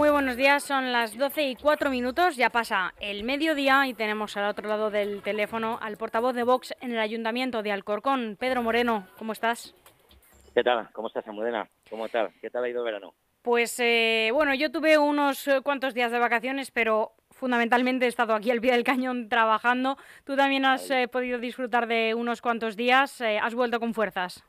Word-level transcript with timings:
Muy 0.00 0.08
buenos 0.08 0.38
días, 0.38 0.62
son 0.62 0.92
las 0.92 1.14
12 1.14 1.42
y 1.42 1.56
4 1.56 1.90
minutos, 1.90 2.34
ya 2.34 2.48
pasa 2.48 2.94
el 3.00 3.22
mediodía 3.22 3.86
y 3.86 3.92
tenemos 3.92 4.34
al 4.38 4.48
otro 4.48 4.66
lado 4.66 4.90
del 4.90 5.20
teléfono 5.20 5.78
al 5.82 5.98
portavoz 5.98 6.34
de 6.34 6.42
Vox 6.42 6.74
en 6.80 6.92
el 6.92 6.98
Ayuntamiento 6.98 7.62
de 7.62 7.70
Alcorcón, 7.70 8.38
Pedro 8.40 8.62
Moreno, 8.62 9.06
¿cómo 9.18 9.32
estás? 9.32 9.74
¿Qué 10.54 10.64
tal? 10.64 10.88
¿Cómo 10.94 11.08
estás, 11.08 11.28
Amudena? 11.28 11.68
¿Cómo 11.90 12.08
tal? 12.08 12.30
¿Qué 12.40 12.48
tal 12.48 12.64
ha 12.64 12.70
ido 12.70 12.80
el 12.80 12.86
verano? 12.86 13.12
Pues 13.42 13.78
eh, 13.78 14.30
bueno, 14.32 14.54
yo 14.54 14.72
tuve 14.72 14.96
unos 14.96 15.46
eh, 15.46 15.60
cuantos 15.60 15.92
días 15.92 16.10
de 16.10 16.18
vacaciones, 16.18 16.70
pero 16.70 17.12
fundamentalmente 17.32 18.06
he 18.06 18.08
estado 18.08 18.32
aquí 18.32 18.50
al 18.50 18.62
pie 18.62 18.72
del 18.72 18.84
cañón 18.84 19.28
trabajando. 19.28 19.98
¿Tú 20.24 20.34
también 20.34 20.64
has 20.64 20.90
eh, 20.90 21.08
podido 21.08 21.38
disfrutar 21.38 21.86
de 21.86 22.14
unos 22.14 22.40
cuantos 22.40 22.74
días? 22.74 23.20
¿Has 23.20 23.54
vuelto 23.54 23.78
con 23.78 23.92
fuerzas? 23.92 24.42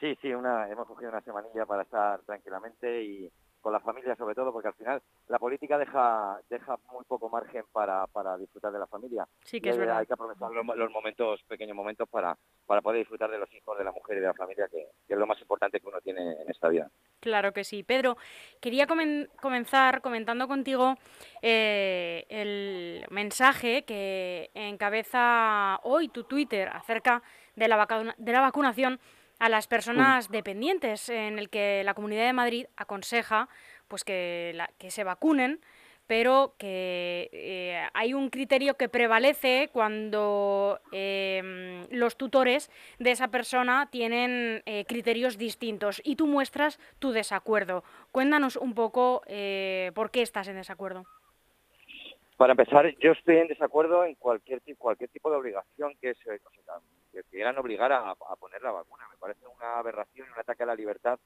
Sí, 0.00 0.16
sí, 0.22 0.32
una, 0.32 0.70
hemos 0.70 0.88
cogido 0.88 1.10
una 1.10 1.20
semanilla 1.20 1.66
para 1.66 1.82
estar 1.82 2.22
tranquilamente 2.22 3.04
y, 3.04 3.30
con 3.60 3.72
la 3.72 3.80
familia 3.80 4.16
sobre 4.16 4.34
todo, 4.34 4.52
porque 4.52 4.68
al 4.68 4.74
final 4.74 5.02
la 5.28 5.38
política 5.38 5.78
deja 5.78 6.40
deja 6.48 6.78
muy 6.92 7.04
poco 7.04 7.28
margen 7.28 7.64
para, 7.72 8.06
para 8.06 8.36
disfrutar 8.38 8.72
de 8.72 8.78
la 8.78 8.86
familia. 8.86 9.26
Sí, 9.44 9.60
que 9.60 9.70
es 9.70 9.78
verdad. 9.78 9.98
Hay 9.98 10.06
que 10.06 10.14
aprovechar 10.14 10.50
los, 10.50 10.90
momentos, 10.90 11.42
pequeños 11.44 11.76
momentos, 11.76 12.08
para, 12.08 12.36
para 12.66 12.80
poder 12.80 13.00
disfrutar 13.00 13.30
de 13.30 13.38
los 13.38 13.52
hijos, 13.54 13.76
de 13.78 13.84
la 13.84 13.92
mujer 13.92 14.18
y 14.18 14.20
de 14.20 14.26
la 14.26 14.34
familia, 14.34 14.68
que, 14.68 14.88
es 15.08 15.18
lo 15.18 15.26
más 15.26 15.40
importante 15.40 15.80
que 15.80 15.88
uno 15.88 16.00
tiene 16.00 16.32
en 16.42 16.50
esta 16.50 16.68
vida. 16.68 16.90
Claro 17.20 17.52
que 17.52 17.64
sí. 17.64 17.82
Pedro, 17.82 18.16
quería 18.60 18.86
comenzar 18.86 20.00
comentando 20.00 20.48
contigo 20.48 20.96
eh, 21.42 22.24
el 22.28 23.04
mensaje 23.10 23.84
que 23.84 24.50
encabeza 24.54 25.80
hoy 25.82 26.08
tu 26.08 26.24
Twitter 26.24 26.68
acerca 26.68 27.22
de 27.56 27.68
la, 27.68 28.14
de 28.16 28.32
la 28.32 28.40
vacunación 28.40 29.00
a 29.40 29.48
las 29.48 29.66
personas 29.66 30.28
dependientes, 30.28 31.08
en 31.08 31.38
el 31.38 31.48
que 31.48 31.82
la 31.82 31.94
Comunidad 31.94 32.26
de 32.26 32.32
Madrid 32.32 32.66
aconseja 32.76 33.48
pues 33.88 34.04
que, 34.04 34.56
que 34.78 34.90
se 34.90 35.02
vacunen, 35.02 35.60
pero 36.06 36.54
que 36.58 37.30
eh, 37.32 37.86
hay 37.94 38.14
un 38.14 38.30
criterio 38.30 38.74
que 38.74 38.88
prevalece 38.88 39.70
cuando 39.72 40.80
em, 40.92 41.86
los 41.90 42.16
tutores 42.16 42.70
de 42.98 43.12
esa 43.12 43.28
persona 43.28 43.88
tienen 43.90 44.62
eh, 44.66 44.84
criterios 44.86 45.38
distintos 45.38 46.02
y 46.04 46.16
tú 46.16 46.26
muestras 46.26 46.80
tu 46.98 47.12
desacuerdo. 47.12 47.82
Cuéntanos 48.12 48.56
un 48.56 48.74
poco 48.74 49.22
eh, 49.26 49.92
por 49.94 50.10
qué 50.10 50.22
estás 50.22 50.48
en 50.48 50.56
desacuerdo. 50.56 51.04
Para 52.36 52.54
empezar, 52.54 52.92
yo 52.98 53.12
estoy 53.12 53.36
en 53.36 53.48
desacuerdo 53.48 54.04
en 54.04 54.16
cualquier, 54.16 54.60
cualquier 54.78 55.10
tipo 55.10 55.30
de 55.30 55.36
obligación 55.36 55.94
que 56.00 56.14
se, 56.14 56.40
que 57.10 57.22
quieran 57.24 57.58
obligar 57.58 57.92
a, 57.92 58.14
poner 58.36 58.62
la 58.62 58.72
vacuna. 58.72 59.08
Me 59.10 59.18
parece 59.18 59.46
una 59.46 59.78
aberración 59.78 60.28
y 60.28 60.32
un 60.32 60.38
ataque 60.38 60.62
a 60.62 60.66
la 60.66 60.74
libertad 60.74 61.18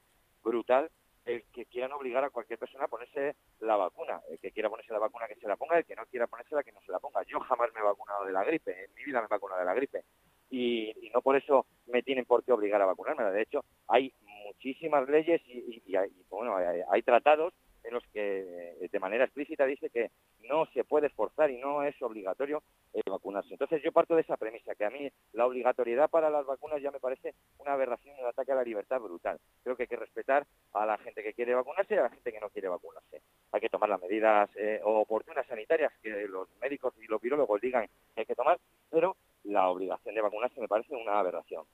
brutal 0.43 0.89
el 1.25 1.43
que 1.51 1.65
quieran 1.65 1.91
obligar 1.91 2.23
a 2.23 2.29
cualquier 2.29 2.59
persona 2.59 2.85
a 2.85 2.87
ponerse 2.87 3.35
la 3.59 3.75
vacuna. 3.75 4.21
El 4.29 4.39
que 4.39 4.51
quiera 4.51 4.69
ponerse 4.69 4.93
la 4.93 4.99
vacuna 4.99 5.27
que 5.27 5.35
se 5.35 5.47
la 5.47 5.55
ponga, 5.55 5.77
el 5.77 5.85
que 5.85 5.95
no 5.95 6.05
quiera 6.05 6.27
ponerse 6.27 6.53
la 6.53 6.63
que 6.63 6.71
no 6.71 6.81
se 6.81 6.91
la 6.91 6.99
ponga. 6.99 7.23
Yo 7.23 7.39
jamás 7.39 7.73
me 7.73 7.79
he 7.79 7.83
vacunado 7.83 8.25
de 8.25 8.31
la 8.31 8.43
gripe, 8.43 8.85
en 8.85 8.93
mi 8.93 9.03
vida 9.03 9.19
me 9.19 9.25
he 9.25 9.29
vacunado 9.29 9.59
de 9.59 9.65
la 9.65 9.73
gripe. 9.73 10.03
Y, 10.51 10.93
no 11.13 11.21
por 11.21 11.35
eso 11.35 11.65
me 11.87 12.03
tienen 12.03 12.25
por 12.25 12.43
qué 12.43 12.51
obligar 12.51 12.81
a 12.81 12.85
vacunarme. 12.85 13.23
De 13.31 13.41
hecho, 13.41 13.65
hay 13.87 14.13
muchísimas 14.45 15.09
leyes 15.09 15.41
y, 15.47 15.95
hay, 15.95 16.11
bueno, 16.29 16.55
hay 16.55 17.01
tratados 17.01 17.53
en 17.87 17.93
los 17.93 18.03
que 18.07 18.87
de 18.91 18.99
manera 18.99 19.25
explícita 19.25 19.65
dice 19.65 19.89
que 19.89 20.11
no 20.47 20.65
se 20.67 20.83
puede 20.83 21.07
esforzar 21.07 21.51
y 21.51 21.57
no 21.57 21.83
es 21.83 21.99
obligatorio 22.01 22.63
eh, 22.93 23.01
vacunarse. 23.09 23.53
Entonces 23.53 23.81
yo 23.83 23.91
parto 23.91 24.15
de 24.15 24.21
esa 24.21 24.37
premisa, 24.37 24.75
que 24.75 24.85
a 24.85 24.89
mí 24.89 25.09
la 25.33 25.45
obligatoriedad 25.45 26.09
para 26.09 26.29
las 26.29 26.45
vacunas 26.45 26.81
ya 26.81 26.91
me 26.91 26.99
parece 26.99 27.33
una 27.59 27.73
aberración 27.73 28.15
un 28.19 28.27
ataque 28.27 28.51
a 28.51 28.55
la 28.55 28.63
libertad 28.63 28.99
brutal. 28.99 29.39
Creo 29.63 29.75
que 29.75 29.83
hay 29.83 29.87
que 29.87 29.95
respetar 29.95 30.45
a 30.73 30.85
la 30.85 30.97
gente 30.97 31.23
que 31.23 31.33
quiere 31.33 31.55
vacunarse 31.55 31.95
y 31.95 31.97
a 31.97 32.03
la 32.03 32.09
gente 32.09 32.31
que 32.31 32.39
no 32.39 32.49
quiere 32.49 32.67
vacunarse. 32.67 33.21
Hay 33.51 33.61
que 33.61 33.69
tomar 33.69 33.89
las 33.89 34.01
medidas 34.01 34.49
eh, 34.55 34.79
oportunas 34.83 35.45
sanitarias 35.47 35.91
que 36.01 36.09
los 36.27 36.47
médicos 36.61 36.93
y 37.01 37.07
los 37.07 37.21
virólogos 37.21 37.61
digan 37.61 37.87
que 38.13 38.21
hay 38.21 38.25
que 38.25 38.35
tomar, 38.35 38.59
pero 38.89 39.15
la 39.43 39.69
obligación 39.69 40.15
de 40.15 40.21
vacunarse 40.21 40.59
me 40.59 40.67
parece 40.67 40.95
una 40.95 41.19
aberración. 41.19 41.65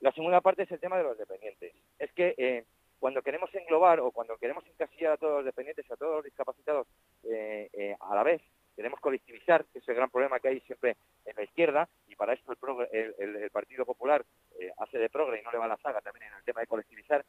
La 0.00 0.12
segunda 0.12 0.40
parte 0.40 0.62
es 0.62 0.70
el 0.70 0.80
tema 0.80 0.96
de 0.96 1.04
los 1.04 1.18
dependientes. 1.18 1.74
Es 1.98 2.10
que 2.12 2.34
eh, 2.38 2.64
cuando 3.00 3.22
queremos 3.22 3.52
englobar 3.54 3.98
o 3.98 4.12
cuando 4.12 4.36
queremos 4.36 4.64
encasillar 4.66 5.12
a 5.12 5.16
todos 5.16 5.36
los 5.36 5.44
dependientes 5.46 5.90
a 5.90 5.96
todos 5.96 6.16
los 6.16 6.24
discapacitados 6.24 6.86
eh, 7.24 7.68
eh, 7.72 7.96
a 7.98 8.14
la 8.14 8.22
vez, 8.22 8.42
queremos 8.76 9.00
colectivizar, 9.00 9.64
que 9.72 9.78
es 9.78 9.88
el 9.88 9.94
gran 9.94 10.10
problema 10.10 10.38
que 10.38 10.48
hay 10.48 10.60
siempre 10.60 10.96
en 11.24 11.34
la 11.34 11.42
izquierda, 11.42 11.88
y 12.08 12.14
para 12.14 12.34
esto 12.34 12.52
el, 12.92 13.50
Partido 13.50 13.86
Popular 13.86 14.24
eh, 14.60 14.70
hace 14.78 14.98
de 14.98 15.08
progre 15.08 15.40
y 15.40 15.42
no 15.42 15.50
le 15.50 15.58
va 15.58 15.66
la 15.66 15.78
saga 15.78 16.00
también 16.02 16.28
en 16.28 16.34
el 16.34 16.44
tema 16.44 16.60
de 16.60 16.66
colectivizar, 16.66 17.24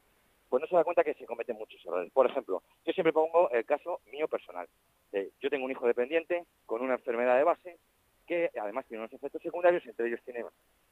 pues 0.49 0.61
no 0.61 0.67
se 0.67 0.75
da 0.75 0.83
cuenta 0.83 1.05
que 1.05 1.13
se 1.13 1.25
cometen 1.25 1.57
muchos 1.57 1.83
errores. 1.85 2.11
Por 2.11 2.29
ejemplo, 2.29 2.61
yo 2.85 2.91
siempre 2.91 3.13
pongo 3.13 3.49
el 3.51 3.65
caso 3.65 4.01
mío 4.11 4.27
personal. 4.27 4.67
yo 5.13 5.49
tengo 5.49 5.63
un 5.63 5.71
hijo 5.71 5.87
dependiente 5.87 6.43
con 6.65 6.81
una 6.81 6.95
enfermedad 6.95 7.37
de 7.37 7.45
base 7.45 7.77
que 8.27 8.51
además 8.61 8.85
tiene 8.85 9.03
unos 9.03 9.13
efectos 9.13 9.41
secundarios, 9.41 9.85
entre 9.85 10.07
ellos 10.07 10.21
tiene 10.25 10.45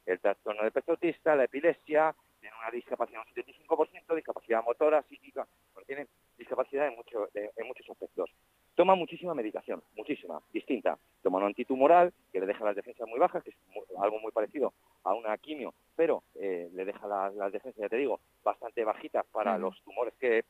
el 0.06 0.20
trastorno 0.20 0.64
de 0.64 0.70
peso 0.70 0.92
autista, 0.92 1.36
la 1.36 1.44
epilepsia, 1.44 2.14
tiene 2.40 2.56
una 2.56 2.70
discapacidad 2.70 3.22
un 3.26 3.34
75%, 3.34 4.14
discapacidad 4.14 4.64
motora, 4.64 5.02
psíquica, 5.02 5.46
porque 5.72 5.86
tiene 5.86 6.08
discapacidad 6.36 6.88
en, 6.88 6.96
mucho, 6.96 7.28
en 7.34 7.66
muchos 7.66 7.88
aspectos. 7.88 8.30
Toma 8.74 8.94
muchísima 8.94 9.34
medicación, 9.34 9.82
muchísima, 9.94 10.40
distinta. 10.52 10.98
Toma 11.22 11.38
un 11.38 11.44
antitumoral 11.44 12.12
que 12.32 12.40
le 12.40 12.46
deja 12.46 12.64
las 12.64 12.76
defensas 12.76 13.06
muy 13.06 13.18
bajas, 13.18 13.42
que 13.44 13.50
es 13.50 13.56
algo 13.98 14.18
muy 14.20 14.32
parecido 14.32 14.72
a 15.04 15.14
una 15.14 15.36
quimio, 15.38 15.74
pero 15.96 16.22
eh, 16.34 16.70
le 16.72 16.84
deja 16.84 17.06
las, 17.06 17.52
defensas, 17.52 17.80
ya 17.80 17.88
te 17.88 17.96
digo, 17.96 18.20
bastante 18.42 18.84
bajitas 18.84 19.26
para 19.26 19.58
los 19.58 19.80
tumores 19.82 20.14
que 20.14 20.44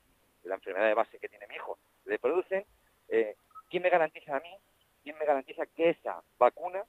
la 0.45 0.55
enfermedad 0.55 0.87
de 0.87 0.95
base 0.95 1.19
que 1.19 1.28
tiene 1.28 1.47
mi 1.49 1.57
hijo 1.57 1.78
le 2.05 2.19
producen. 2.19 2.65
Eh, 3.09 3.34
¿Quién 3.69 3.83
me 3.83 3.91
garantiza 3.91 4.37
a 4.37 4.41
mí? 4.41 4.55
¿Quién 5.03 5.19
me 5.19 5.25
garantiza 5.25 5.67
que 5.67 5.91
esa 5.91 6.22
vacuna 6.39 6.84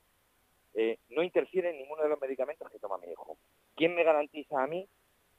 eh, 0.73 1.00
no 1.09 1.23
interfiere 1.23 1.72
en 1.72 1.78
ninguno 1.78 2.03
de 2.03 2.09
los 2.09 2.22
medicamentos 2.22 2.69
que 2.69 2.79
toma 2.79 2.97
mi 2.97 3.12
hijo? 3.12 3.38
¿Quién 3.81 3.96
me 3.96 4.03
garantiza 4.03 4.62
a 4.62 4.68
mí 4.68 4.88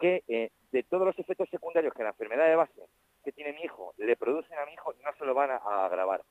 que 0.00 0.24
eh, 0.26 0.50
de 0.72 0.82
todos 0.82 1.06
los 1.06 1.16
efectos 1.16 1.48
secundarios 1.48 1.94
que 1.94 2.02
la 2.02 2.08
enfermedad 2.08 2.48
de 2.48 2.56
base 2.56 2.82
que 3.22 3.30
tiene 3.30 3.52
mi 3.52 3.60
hijo 3.60 3.94
le 3.98 4.16
producen 4.16 4.58
a 4.58 4.66
mi 4.66 4.72
hijo 4.72 4.92
no 4.94 5.12
se 5.16 5.24
lo 5.24 5.32
van 5.32 5.52
a, 5.52 5.84
agravar? 5.86 6.24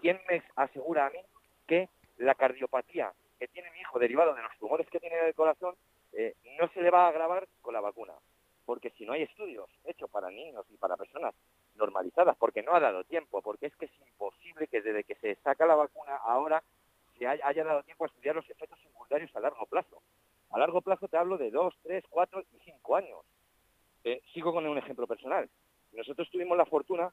¿Quién 0.00 0.20
me 0.28 0.42
asegura 0.56 1.06
a 1.06 1.10
mí 1.10 1.20
que 1.68 1.88
la 2.16 2.34
cardiopatía 2.34 3.12
que 3.38 3.46
tiene 3.46 3.70
mi 3.70 3.78
hijo 3.78 4.00
derivado 4.00 4.34
de 4.34 4.42
los 4.42 4.58
tumores 4.58 4.88
que 4.90 4.98
tiene 4.98 5.16
en 5.16 5.26
el 5.26 5.34
corazón 5.36 5.76
eh, 6.14 6.34
no 6.58 6.66
se 6.72 6.82
le 6.82 6.90
va 6.90 7.04
a 7.04 7.10
agravar 7.10 7.46
con 7.60 7.74
la 7.74 7.80
vacuna? 7.80 8.14
Porque 8.66 8.90
si 8.98 9.06
no 9.06 9.12
hay 9.12 9.22
estudios 9.22 9.70
hechos 9.84 10.10
para 10.10 10.30
niños 10.30 10.66
y 10.68 10.76
para 10.78 10.96
personas 10.96 11.32
normalizadas, 11.76 12.36
porque 12.38 12.64
no 12.64 12.74
ha 12.74 12.80
dado 12.80 13.04
tiempo, 13.04 13.40
porque 13.40 13.66
es 13.66 13.76
que 13.76 13.84
es 13.84 14.00
imposible 14.00 14.66
que 14.66 14.82
desde 14.82 15.04
que 15.04 15.14
se 15.14 15.36
saca 15.44 15.64
la 15.64 15.76
vacuna 15.76 16.16
ahora 16.16 16.60
se 17.16 17.24
haya 17.24 17.62
dado 17.62 17.84
tiempo 17.84 18.02
a 18.02 18.08
estudiar 18.08 18.34
los 18.34 18.50
efectos 18.50 18.80
secundarios 18.80 19.30
a 19.36 19.40
largo 19.40 19.64
plazo. 19.66 20.02
A 20.52 20.58
largo 20.58 20.82
plazo 20.82 21.08
te 21.08 21.16
hablo 21.16 21.38
de 21.38 21.50
dos, 21.50 21.74
tres, 21.82 22.04
cuatro 22.08 22.42
y 22.52 22.58
cinco 22.64 22.96
años. 22.96 23.20
Eh, 24.04 24.20
sigo 24.34 24.52
con 24.52 24.66
un 24.66 24.78
ejemplo 24.78 25.06
personal. 25.06 25.48
Nosotros 25.92 26.28
tuvimos 26.30 26.56
la 26.56 26.66
fortuna, 26.66 27.10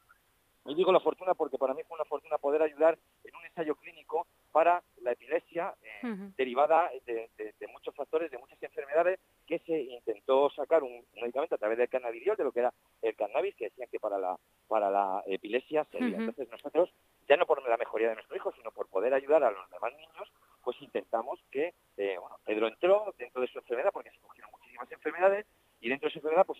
y 0.65 0.75
digo 0.75 0.91
la 0.91 0.99
fortuna 0.99 1.33
porque 1.33 1.57
para 1.57 1.73
mí 1.73 1.81
fue 1.87 1.95
una 1.95 2.05
fortuna 2.05 2.37
poder 2.37 2.61
ayudar 2.61 2.97
en 3.23 3.35
un 3.35 3.45
ensayo 3.45 3.75
clínico 3.75 4.27
para 4.51 4.83
la 5.01 5.13
epilepsia 5.13 5.73
eh, 5.81 6.31
derivada 6.37 6.89
de, 7.05 7.29
muchos 7.71 7.95
factores, 7.95 8.29
de 8.29 8.37
muchas 8.37 8.61
enfermedades, 8.61 9.19
que 9.47 9.59
se 9.59 9.79
intentó 9.83 10.49
sacar 10.49 10.83
un, 10.83 11.05
medicamento 11.21 11.55
a 11.55 11.57
través 11.57 11.77
del 11.77 11.89
cannabidiol, 11.89 12.35
de 12.35 12.43
lo 12.43 12.51
que 12.51 12.59
era 12.59 12.73
el 13.01 13.15
cannabis, 13.15 13.55
que 13.55 13.65
decían 13.65 13.87
que 13.89 13.99
para 13.99 14.17
la, 14.17 14.37
para 14.67 14.89
la 14.89 15.23
epilepsia 15.27 15.85
sería. 15.85 16.17
Entonces 16.17 16.49
nosotros, 16.49 16.91
ya 17.27 17.37
no 17.37 17.45
por 17.45 17.65
la 17.67 17.77
mejoría 17.77 18.09
de 18.09 18.15
nuestro 18.15 18.35
hijo, 18.35 18.51
sino 18.53 18.71
por 18.71 18.89
poder 18.89 19.13
ayudar 19.13 19.43
a 19.43 19.51
los 19.51 19.69
demás 19.69 19.93
niños, 19.93 20.29
pues 20.69 20.83
intentamos 20.83 21.39
que, 21.49 21.73
eh, 21.97 22.17
bueno, 22.19 22.37
Pedro 22.45 22.67
entró 22.67 23.11
dentro 23.17 23.41
de 23.41 23.47
su 23.47 23.57
enfermedad 23.57 23.89
porque 23.91 24.11
se 24.11 24.19
cogieron 24.19 24.51
muchísimas 24.51 24.91
enfermedades 24.91 25.47
y 25.81 25.89
dentro 25.89 26.07
de 26.07 26.13
su 26.13 26.19
enfermedad 26.19 26.45
pues 26.45 26.59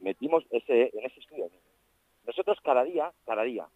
metimos 0.00 0.44
ese, 0.50 0.90
en 0.92 1.06
ese 1.06 1.20
estudio. 1.20 1.48
Nosotros 2.26 2.58
cada 2.60 2.82
día, 2.82 3.12
cada 3.24 3.44
día, 3.44 3.68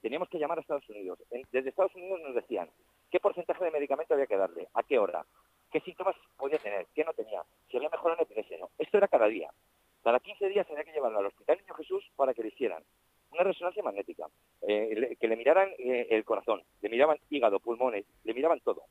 teníamos 0.00 0.28
que 0.28 0.38
llamar 0.38 0.58
a 0.58 0.60
Estados 0.60 0.88
Unidos. 0.88 1.18
desde 1.50 1.70
Estados 1.70 1.92
Unidos 1.96 2.20
nos 2.20 2.36
decían 2.36 2.70
qué 3.10 3.18
porcentaje 3.18 3.64
de 3.64 3.72
medicamento 3.72 4.14
había 4.14 4.28
que 4.28 4.36
darle, 4.36 4.68
a 4.74 4.84
qué 4.84 5.00
hora, 5.00 5.26
qué 5.72 5.80
síntomas 5.80 6.14
podía 6.36 6.60
tener, 6.60 6.86
qué 6.94 7.02
no 7.02 7.14
tenía, 7.14 7.42
si 7.68 7.78
había 7.78 7.88
mejorado 7.88 8.20
en 8.20 8.26
epilepsia 8.26 8.58
no. 8.58 8.70
Esto 8.78 8.98
era 8.98 9.08
cada 9.08 9.26
día. 9.26 9.50
Cada 10.04 10.20
15 10.20 10.48
días 10.50 10.70
había 10.70 10.84
que 10.84 10.92
llevarlo 10.92 11.18
al 11.18 11.26
Hospital 11.26 11.58
Niño 11.58 11.74
Jesús 11.74 12.04
para 12.14 12.32
que 12.32 12.42
le 12.42 12.48
hicieran 12.50 12.84
una 13.36 13.44
resonancia 13.44 13.82
magnética, 13.82 14.26
eh, 14.62 15.16
que 15.20 15.28
le 15.28 15.36
miraran 15.36 15.68
eh, 15.78 16.06
el 16.10 16.24
corazón, 16.24 16.62
le 16.80 16.88
miraban 16.88 17.18
hígado, 17.30 17.60
pulmones, 17.60 18.06
le 18.24 18.34
miraban 18.34 18.60
todo. 18.60 18.84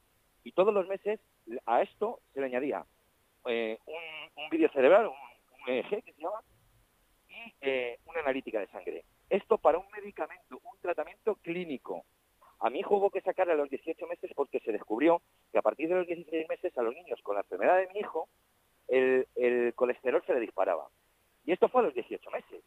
Y 0.44 0.52
todos 0.52 0.74
los 0.74 0.88
meses 0.88 1.20
a 1.66 1.82
esto 1.82 2.20
se 2.34 2.40
le 2.40 2.46
añadía 2.46 2.86
eh, 3.48 3.78
un, 3.86 4.50
vídeo 4.50 4.70
cerebral, 4.70 5.08
un, 5.08 5.74
EEG 5.74 6.04
que 6.04 6.14
se 6.14 6.22
llama, 6.22 6.42
y 7.62 7.98
una 8.06 8.20
analítica 8.22 8.60
de 8.60 8.68
sangre. 8.68 9.04
Esto 9.30 9.58
para 9.58 9.80
un 9.80 9.88
medicamento, 9.92 10.60
un 10.64 10.78
tratamiento 10.80 11.36
clínico. 11.36 12.06
A 12.60 12.70
mi 12.70 12.80
hijo 12.80 12.96
hubo 12.96 13.10
que 13.10 13.22
sacarle 13.22 13.54
a 13.54 13.58
los 13.58 13.70
18 13.70 14.06
meses 14.08 14.32
porque 14.36 14.60
se 14.60 14.72
descubrió 14.72 15.22
que 15.52 15.58
a 15.58 15.64
partir 15.64 15.90
de 15.90 15.96
los 15.96 16.08
16 16.08 16.48
meses 16.48 16.78
a 16.78 16.84
los 16.84 16.94
niños 16.94 17.20
con 17.24 17.36
la 17.36 17.42
enfermedad 17.42 17.78
de 17.78 17.88
mi 17.88 18.00
hijo 18.00 18.30
el, 18.88 19.28
el 19.36 19.74
colesterol 19.74 20.24
se 20.26 20.34
le 20.36 20.40
disparaba. 20.40 20.88
Y 21.46 21.52
esto 21.52 21.68
fue 21.68 21.82
a 21.82 21.86
los 21.86 21.94
18 21.94 22.30
meses. 22.32 22.64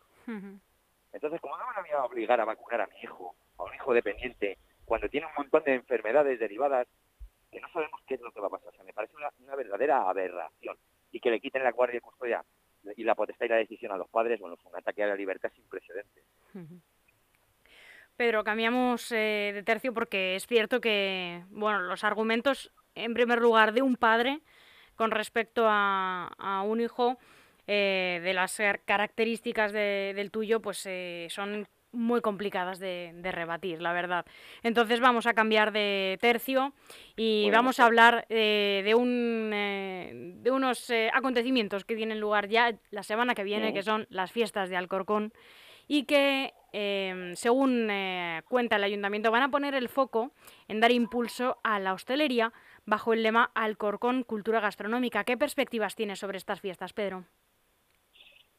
Entonces, 1.12 1.40
como 1.40 1.56
no 1.56 1.64
me 1.66 1.82
voy 1.82 1.90
a 1.90 2.04
obligar 2.04 2.40
a 2.40 2.44
vacunar 2.44 2.82
a 2.82 2.86
mi 2.86 3.00
hijo, 3.02 3.34
a 3.58 3.64
un 3.64 3.74
hijo 3.74 3.94
dependiente, 3.94 4.58
cuando 4.84 5.08
tiene 5.08 5.26
un 5.26 5.32
montón 5.36 5.64
de 5.64 5.74
enfermedades 5.74 6.38
derivadas 6.38 6.86
que 7.50 7.60
no 7.60 7.68
sabemos 7.70 8.00
qué 8.06 8.14
es 8.14 8.20
lo 8.20 8.32
que 8.32 8.40
va 8.40 8.48
a 8.48 8.50
pasar. 8.50 8.68
O 8.68 8.72
sea, 8.72 8.84
me 8.84 8.92
parece 8.92 9.14
una, 9.16 9.56
verdadera 9.56 10.08
aberración. 10.08 10.76
Y 11.10 11.20
que 11.20 11.30
le 11.30 11.40
quiten 11.40 11.64
la 11.64 11.72
guardia 11.72 11.98
y 11.98 12.00
custodia 12.00 12.44
y 12.96 13.04
la 13.04 13.14
potestad 13.14 13.46
y 13.46 13.48
la 13.48 13.56
decisión 13.56 13.92
a 13.92 13.96
los 13.96 14.08
padres, 14.08 14.38
bueno, 14.40 14.56
es 14.56 14.64
un 14.64 14.76
ataque 14.76 15.02
a 15.02 15.08
la 15.08 15.16
libertad 15.16 15.50
sin 15.54 15.66
precedentes. 15.68 16.24
Pedro, 18.16 18.44
cambiamos 18.44 19.10
eh, 19.12 19.52
de 19.54 19.62
tercio 19.62 19.94
porque 19.94 20.36
es 20.36 20.46
cierto 20.46 20.80
que, 20.80 21.44
bueno, 21.50 21.80
los 21.80 22.04
argumentos, 22.04 22.72
en 22.94 23.14
primer 23.14 23.40
lugar, 23.40 23.72
de 23.72 23.82
un 23.82 23.96
padre 23.96 24.40
con 24.96 25.12
respecto 25.12 25.64
a, 25.66 26.62
un 26.66 26.80
hijo, 26.80 27.18
eh, 27.68 28.20
de 28.24 28.34
las 28.34 28.60
características 28.84 29.72
del 29.72 30.30
tuyo, 30.32 30.60
pues 30.60 30.84
eh, 30.86 31.28
son 31.30 31.68
muy 31.92 32.20
complicadas 32.20 32.78
de, 32.78 33.12
rebatir, 33.32 33.80
la 33.80 33.92
verdad. 33.92 34.26
Entonces 34.62 35.00
vamos 35.00 35.26
a 35.26 35.34
cambiar 35.34 35.72
de 35.72 36.18
tercio 36.20 36.72
y 37.16 37.50
vamos 37.50 37.80
a 37.80 37.86
hablar 37.86 38.26
eh, 38.28 38.82
de, 38.84 38.94
un, 38.94 39.50
eh, 39.52 40.34
de 40.36 40.50
unos 40.50 40.90
eh, 40.90 41.10
acontecimientos 41.12 41.84
que 41.84 41.96
tienen 41.96 42.20
lugar 42.20 42.48
ya 42.48 42.74
la 42.90 43.02
semana 43.02 43.34
que 43.34 43.44
viene, 43.44 43.72
que 43.72 43.82
son 43.82 44.06
las 44.10 44.32
fiestas 44.32 44.68
de 44.68 44.76
Alcorcón 44.76 45.32
y 45.86 46.04
que, 46.04 46.52
em, 46.72 47.34
según 47.34 47.90
cuenta 48.46 48.76
el 48.76 48.84
ayuntamiento, 48.84 49.30
van 49.30 49.42
a 49.42 49.50
poner 49.50 49.74
el 49.74 49.88
foco 49.88 50.32
en 50.68 50.80
dar 50.80 50.92
impulso 50.92 51.58
a 51.64 51.78
la 51.78 51.94
hostelería 51.94 52.52
bajo 52.84 53.14
el 53.14 53.22
lema 53.22 53.50
Alcorcón 53.54 54.22
Cultura 54.22 54.60
Gastronómica. 54.60 55.24
¿Qué 55.24 55.38
perspectivas 55.38 55.94
tienes 55.94 56.18
sobre 56.18 56.36
estas 56.36 56.60
fiestas, 56.60 56.92
Pedro? 56.92 57.24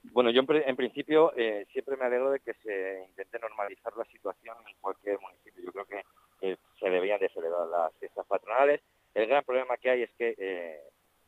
Bueno, 0.04 0.32
yo 0.32 0.42
en, 0.48 0.76
principio 0.76 1.34
eh, 1.36 1.66
siempre 1.72 1.98
me 1.98 2.06
alegro 2.06 2.32
de 2.32 2.40
que 2.40 2.54
se 2.56 3.06
intente 3.08 3.38
normalizar 3.40 3.96
la 3.98 4.06
situación 4.06 4.58
en 4.68 4.78
cualquier 4.80 5.20
municipio. 5.20 5.64
Yo 5.64 5.72
creo 5.72 5.86
que 5.86 6.58
se 6.80 6.90
debían 6.90 7.20
de 7.20 7.30
celebrar 7.30 7.68
las 7.68 7.94
fiestas 7.98 8.26
patronales. 8.26 8.82
El 9.14 9.28
gran 9.28 9.44
problema 9.44 9.78
que 9.78 9.90
hay 9.90 10.04
es 10.04 10.12
que 10.18 10.36
eh, 10.38 10.80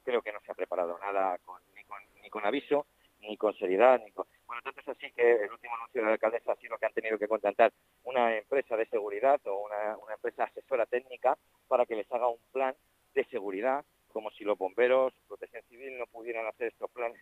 creo 0.03 0.21
que 0.21 0.31
no 0.31 0.39
se 0.41 0.51
ha 0.51 0.55
preparado 0.55 0.97
nada 0.99 1.37
ni, 1.75 2.29
con, 2.29 2.45
aviso, 2.45 2.87
ni 3.19 3.37
con 3.37 3.53
seriedad, 3.55 4.01
ni 4.03 4.11
con... 4.11 4.25
Bueno, 4.45 4.61
tanto 4.61 4.79
es 4.79 4.87
así 4.87 5.11
que 5.11 5.43
el 5.43 5.51
último 5.51 5.75
anuncio 5.75 6.01
de 6.01 6.07
la 6.07 6.13
alcaldesa 6.13 6.53
ha 6.53 6.55
sido 6.57 6.77
que 6.77 6.85
han 6.85 6.93
tenido 6.93 7.17
que 7.17 7.27
contratar 7.27 7.71
una 8.03 8.37
empresa 8.37 8.75
de 8.77 8.85
seguridad 8.87 9.39
o 9.45 9.65
una, 9.65 9.97
empresa 10.13 10.45
asesora 10.45 10.85
técnica 10.85 11.37
para 11.67 11.85
que 11.85 11.95
les 11.95 12.11
haga 12.11 12.27
un 12.27 12.39
plan 12.51 12.75
de 13.13 13.25
seguridad, 13.25 13.83
como 14.09 14.31
si 14.31 14.43
los 14.43 14.57
bomberos, 14.57 15.13
protección 15.27 15.63
civil 15.63 15.97
no 15.97 16.05
pudieran 16.07 16.45
hacer 16.47 16.67
estos 16.67 16.91
planes 16.91 17.19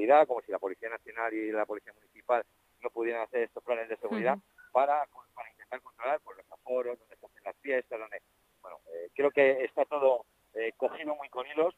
seguridad, 0.00 0.26
como 0.26 0.40
si 0.40 0.50
la 0.50 0.58
Policía 0.58 0.88
Nacional 0.88 1.34
y 1.34 1.52
la 1.52 1.66
Policía 1.66 1.92
Municipal 1.92 2.42
no 2.82 2.90
pudieran 2.90 3.22
hacer 3.22 3.42
estos 3.42 3.62
planes 3.62 3.88
de 3.88 3.96
seguridad 3.98 4.38
para, 4.72 5.06
para 5.34 5.50
intentar 5.50 5.80
controlar 5.82 6.20
por 6.20 6.36
los 6.36 6.50
aforos, 6.50 6.98
donde 6.98 7.16
se 7.16 7.26
hacen 7.26 7.44
las 7.44 7.56
fiestas, 7.56 7.98
donde... 7.98 8.22
Bueno, 8.62 8.78
eh, 8.92 9.10
creo 9.14 9.30
que 9.30 9.64
está 9.64 9.84
todo 9.84 10.24
eh, 10.54 10.72
cogido 10.76 11.14
muy 11.16 11.28
con 11.28 11.46
hilos. 11.46 11.74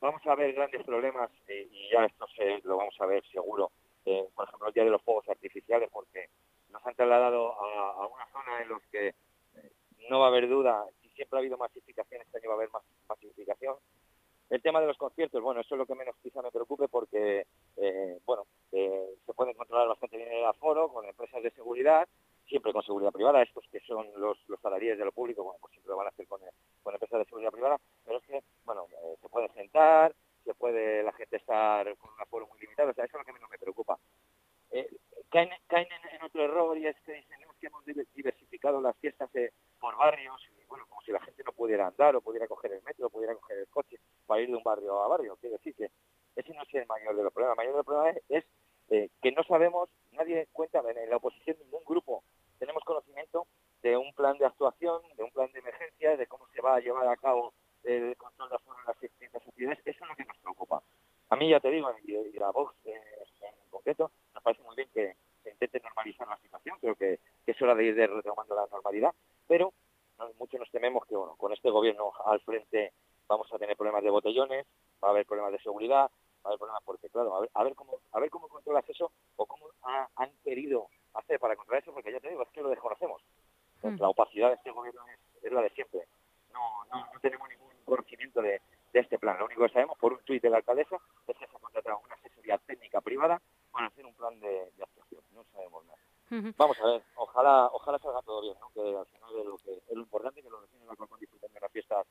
Vamos 0.00 0.24
a 0.26 0.34
ver 0.36 0.52
grandes 0.52 0.84
problemas 0.84 1.30
eh, 1.48 1.66
y 1.70 1.90
ya 1.90 2.04
esto 2.04 2.26
se, 2.36 2.60
lo 2.62 2.76
vamos 2.76 2.94
a 3.00 3.06
ver 3.06 3.24
seguro, 3.32 3.72
por 4.04 4.46
ejemplo, 4.46 4.68
el 4.68 4.74
día 4.74 4.84
de 4.84 4.90
los 4.90 5.02
fuegos 5.02 5.28
artificiales, 5.28 5.88
porque 5.90 6.28
nos 6.70 6.86
han 6.86 6.94
trasladado 6.94 7.52
a, 7.52 8.06
una 8.06 8.26
zona 8.30 8.62
en 8.62 8.68
los 8.68 8.82
que 8.92 9.14
no 10.08 10.20
va 10.20 10.26
a 10.26 10.28
haber 10.28 10.48
duda, 10.48 10.84
si 11.02 11.08
siempre 11.10 11.38
ha 11.38 11.40
habido 11.40 11.58
masificación, 11.58 12.20
este 12.22 12.38
año 12.38 12.48
va 12.50 12.54
a 12.54 12.58
haber 12.58 12.70
más 12.70 12.82
masificación, 13.08 13.76
el 14.50 14.62
tema 14.62 14.80
de 14.80 14.86
los 14.86 14.96
conciertos, 14.96 15.42
bueno, 15.42 15.60
eso 15.60 15.74
es 15.74 15.78
lo 15.78 15.86
que 15.86 15.94
menos 15.94 16.14
quizá 16.22 16.40
me 16.40 16.52
preocupe 16.52 16.86
porque, 16.88 17.46
eh, 17.76 18.18
bueno, 18.24 18.46
eh, 18.72 19.16
se 19.24 19.34
puede 19.34 19.54
controlar 19.54 19.88
bastante 19.88 20.16
bien 20.16 20.30
el 20.30 20.44
aforo 20.44 20.88
con 20.88 21.04
empresas 21.04 21.42
de 21.42 21.50
seguridad, 21.50 22.06
siempre 22.48 22.72
con 22.72 22.82
seguridad 22.84 23.10
privada, 23.10 23.42
estos 23.42 23.64
que 23.72 23.80
son 23.80 24.06
los, 24.16 24.38
los 24.48 24.60
de 24.62 24.96
lo 25.04 25.12
público, 25.12 25.42
bueno, 25.42 25.58
pues 25.60 25.72
siempre 25.72 25.90
lo 25.90 25.96
van 25.96 26.06
a 26.06 26.10
hacer 26.10 26.28
con, 26.28 26.40
con 26.82 26.94
empresas 26.94 27.18
de 27.18 27.24
seguridad 27.24 27.50
privada, 27.50 27.76
pero 28.04 28.18
es 28.18 28.24
que, 28.24 28.42
bueno, 28.64 28.86
eh, 29.02 29.16
se 29.20 29.28
puede 29.28 29.48
sentar, 29.48 30.14
se 30.44 30.54
puede 30.54 31.02
la 31.02 31.12
gente 31.12 31.36
estar 31.36 31.96
con 31.96 32.12
un 32.12 32.20
aforo 32.20 32.46
muy 32.46 32.60
limitado, 32.60 32.90
o 32.90 32.94
sea, 32.94 33.04
eso 33.04 33.16
es 33.16 33.20
lo 33.20 33.24
que 33.24 33.32
menos 33.32 33.50
me 33.50 33.58
preocupa. 33.58 33.98
caen, 35.30 35.50
caen 35.66 35.88
en, 36.12 36.22
otro 36.22 36.44
error 36.44 36.78
y 36.78 36.86
es 36.86 36.96
que 37.04 37.14
dicen 37.14 37.38
que 37.60 37.66
hemos 37.66 37.84
diversificado 38.14 38.80
las 38.80 38.96
fiestas 38.98 39.30
por 39.80 39.96
barrios, 39.96 40.40
como 40.88 41.00
si 41.02 41.12
la 41.12 41.20
gente 41.20 41.42
no 41.44 41.52
pudiera 41.52 41.86
andar 41.86 42.16
o 42.16 42.20
pudiera 42.20 42.46
coger 42.46 42.72
el 42.72 42.82
metro, 42.82 43.06
o 43.06 43.10
pudiera 43.10 43.34
coger 43.34 43.58
el 43.58 43.68
coche 43.68 43.98
para 44.26 44.40
ir 44.40 44.48
de 44.48 44.56
un 44.56 44.62
barrio 44.62 45.02
a 45.02 45.08
barrio. 45.08 45.36
Quiere 45.36 45.56
decir 45.56 45.74
que 45.74 45.90
ese 46.36 46.52
no 46.54 46.62
es 46.62 46.74
el 46.74 46.86
mayor 46.86 47.16
de 47.16 47.22
los 47.22 47.32
problemas. 47.32 47.54
El 47.54 47.56
mayor 47.58 47.72
de 47.72 47.78
los 47.78 47.86
problemas 47.86 48.22
es, 48.28 48.44
eh, 48.90 49.08
que 49.22 49.32
no 49.32 49.42
sabemos, 49.44 49.88
nadie 50.12 50.48
cuenta, 50.52 50.80
en 50.80 51.10
la 51.10 51.16
oposición 51.16 51.56
ningún 51.60 51.84
grupo 51.84 52.22
tenemos 52.58 52.82
conocimiento 52.84 53.46
de 53.82 53.96
un 53.96 54.12
plan 54.14 54.36
de 54.38 54.46
actuación, 54.46 55.02
de 55.16 55.22
un 55.22 55.30
plan 55.30 55.50
de 55.52 55.58
emergencia, 55.58 56.16
de 56.16 56.26
cómo 56.26 56.46
se 56.54 56.60
va 56.60 56.76
a 56.76 56.80
llevar 56.80 57.08
a 57.08 57.16
cabo 57.16 57.52
el 57.84 58.16
control 58.16 58.50
de 58.50 58.56
en 58.56 58.86
las 58.86 59.00
distintas 59.00 59.42
sociedades. 59.42 59.78
Eso 59.84 60.04
es 60.04 60.10
lo 60.10 60.16
que 60.16 60.24
nos 60.24 60.36
preocupa. 60.38 60.82
A 61.28 61.36
mí, 61.36 61.50
ya 61.50 61.60
te 61.60 61.70
digo, 61.70 61.90
y, 62.04 62.38
la 62.38 62.50
Vox 62.50 62.74
eh, 62.84 63.00
en 63.42 63.70
concreto, 63.70 64.10
nos 64.34 64.42
parece 64.42 64.62
muy 64.62 64.76
bien 64.76 64.88
que 64.92 65.16
se 65.42 65.50
intente 65.50 65.80
normalizar 65.80 66.26
la 66.28 66.38
situación. 66.38 66.78
Creo 66.80 66.94
que, 66.94 67.20
es 67.46 67.62
hora 67.62 67.74
de 67.74 67.84
ir 67.84 67.94
retomando 67.94 68.54
la 68.54 68.66
normalidad, 68.66 69.14
pero 69.46 69.72
muchos 70.38 70.60
nos 70.60 70.70
tememos 70.70 71.04
que, 71.06 71.16
bueno, 71.16 71.36
con 71.36 71.52
este 71.52 71.70
gobierno 71.70 72.12
al 72.24 72.40
frente 72.40 72.92
vamos 73.28 73.52
a 73.52 73.58
tener 73.58 73.76
problemas 73.76 74.02
de 74.02 74.10
botellones, 74.10 74.66
va 75.02 75.08
a 75.08 75.10
haber 75.10 75.26
problemas 75.26 75.52
de 75.52 75.58
seguridad, 75.58 76.10
va 76.10 76.44
a 76.44 76.48
haber 76.48 76.58
problemas 76.58 76.82
porque, 76.84 77.08
claro, 77.08 77.34
a 77.34 77.40
ver, 77.40 77.50
a 77.54 77.64
ver 77.64 77.74
cómo 77.74 77.98
a 78.12 78.20
ver 78.20 78.30
cómo 78.30 78.48
controlas 78.48 78.88
eso 78.88 79.10
o 79.36 79.46
cómo 79.46 79.66
han 79.82 80.30
querido 80.44 80.88
hacer 81.14 81.38
para 81.38 81.56
controlar 81.56 81.82
eso, 81.82 81.92
porque 81.92 82.12
ya 82.12 82.20
te 82.20 82.28
digo, 82.28 82.42
es 82.42 82.48
que 82.50 82.62
lo 82.62 82.68
desconocemos. 82.68 83.22
Hmm. 83.82 83.96
La 83.98 84.08
opacidad 84.08 84.48
de 84.48 84.54
este 84.54 84.70
gobierno 84.70 85.02
es, 85.42 85.52
la 85.52 85.62
de 85.62 85.70
siempre. 85.70 86.06
No, 86.52 86.84
no, 86.90 87.06
no 87.12 87.20
tenemos 87.20 87.48
ningún 87.48 87.70
conocimiento 87.84 88.40
de, 88.42 88.60
de, 88.92 89.00
este 89.00 89.18
plan. 89.18 89.38
Lo 89.38 89.46
único 89.46 89.62
que 89.62 89.72
sabemos 89.72 89.98
por 89.98 90.12
un 90.12 90.20
tuit 90.20 90.42
de 90.42 90.50
la 90.50 90.58
alcaldesa 90.58 90.96
es 91.26 91.36
que 91.36 91.46
se 91.46 91.56
ha 91.56 91.58
contratado 91.58 91.98
una 92.04 92.14
asesoría 92.14 92.58
técnica 92.58 93.00
privada 93.00 93.40
para 93.70 93.86
hacer 93.86 94.06
un 94.06 94.14
plan 94.14 94.38
de, 94.40 94.72
actuación. 94.80 95.22
No 95.32 95.44
sabemos 95.52 95.84
nada. 95.84 95.98
Vamos 96.28 96.80
a 96.80 96.86
ver, 96.86 97.02
ojalá 97.14 97.68
ojalá 97.72 97.98
salga 97.98 98.20
todo 98.22 98.42
bien, 98.42 98.56
¿no? 98.60 98.68
que 98.74 98.80
al 98.80 99.06
final 99.06 99.30
es 99.38 99.46
lo, 99.46 99.56
que, 99.58 99.72
es 99.72 99.94
lo 99.94 100.00
importante 100.00 100.42
que 100.42 100.50
los 100.50 100.60
vecinos 100.62 100.88
de 100.88 100.96
la 100.98 101.16
disfruten 101.18 101.52
de 101.52 101.60
las 101.60 101.72
fiestas 101.72 102.06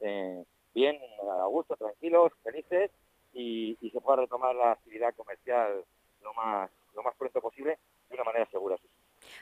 eh, 0.00 0.44
bien, 0.74 0.98
a 1.40 1.46
gusto, 1.46 1.76
tranquilos, 1.76 2.32
felices 2.42 2.90
y, 3.32 3.76
se 3.92 4.00
pueda 4.00 4.22
retomar 4.22 4.54
la 4.54 4.72
actividad 4.72 5.14
comercial 5.14 5.84
lo 6.22 6.34
más, 6.34 6.70
lo 6.94 7.02
más 7.02 7.14
pronto 7.16 7.40
posible 7.40 7.78
de 8.08 8.14
una 8.14 8.24
manera 8.24 8.46
segura. 8.50 8.76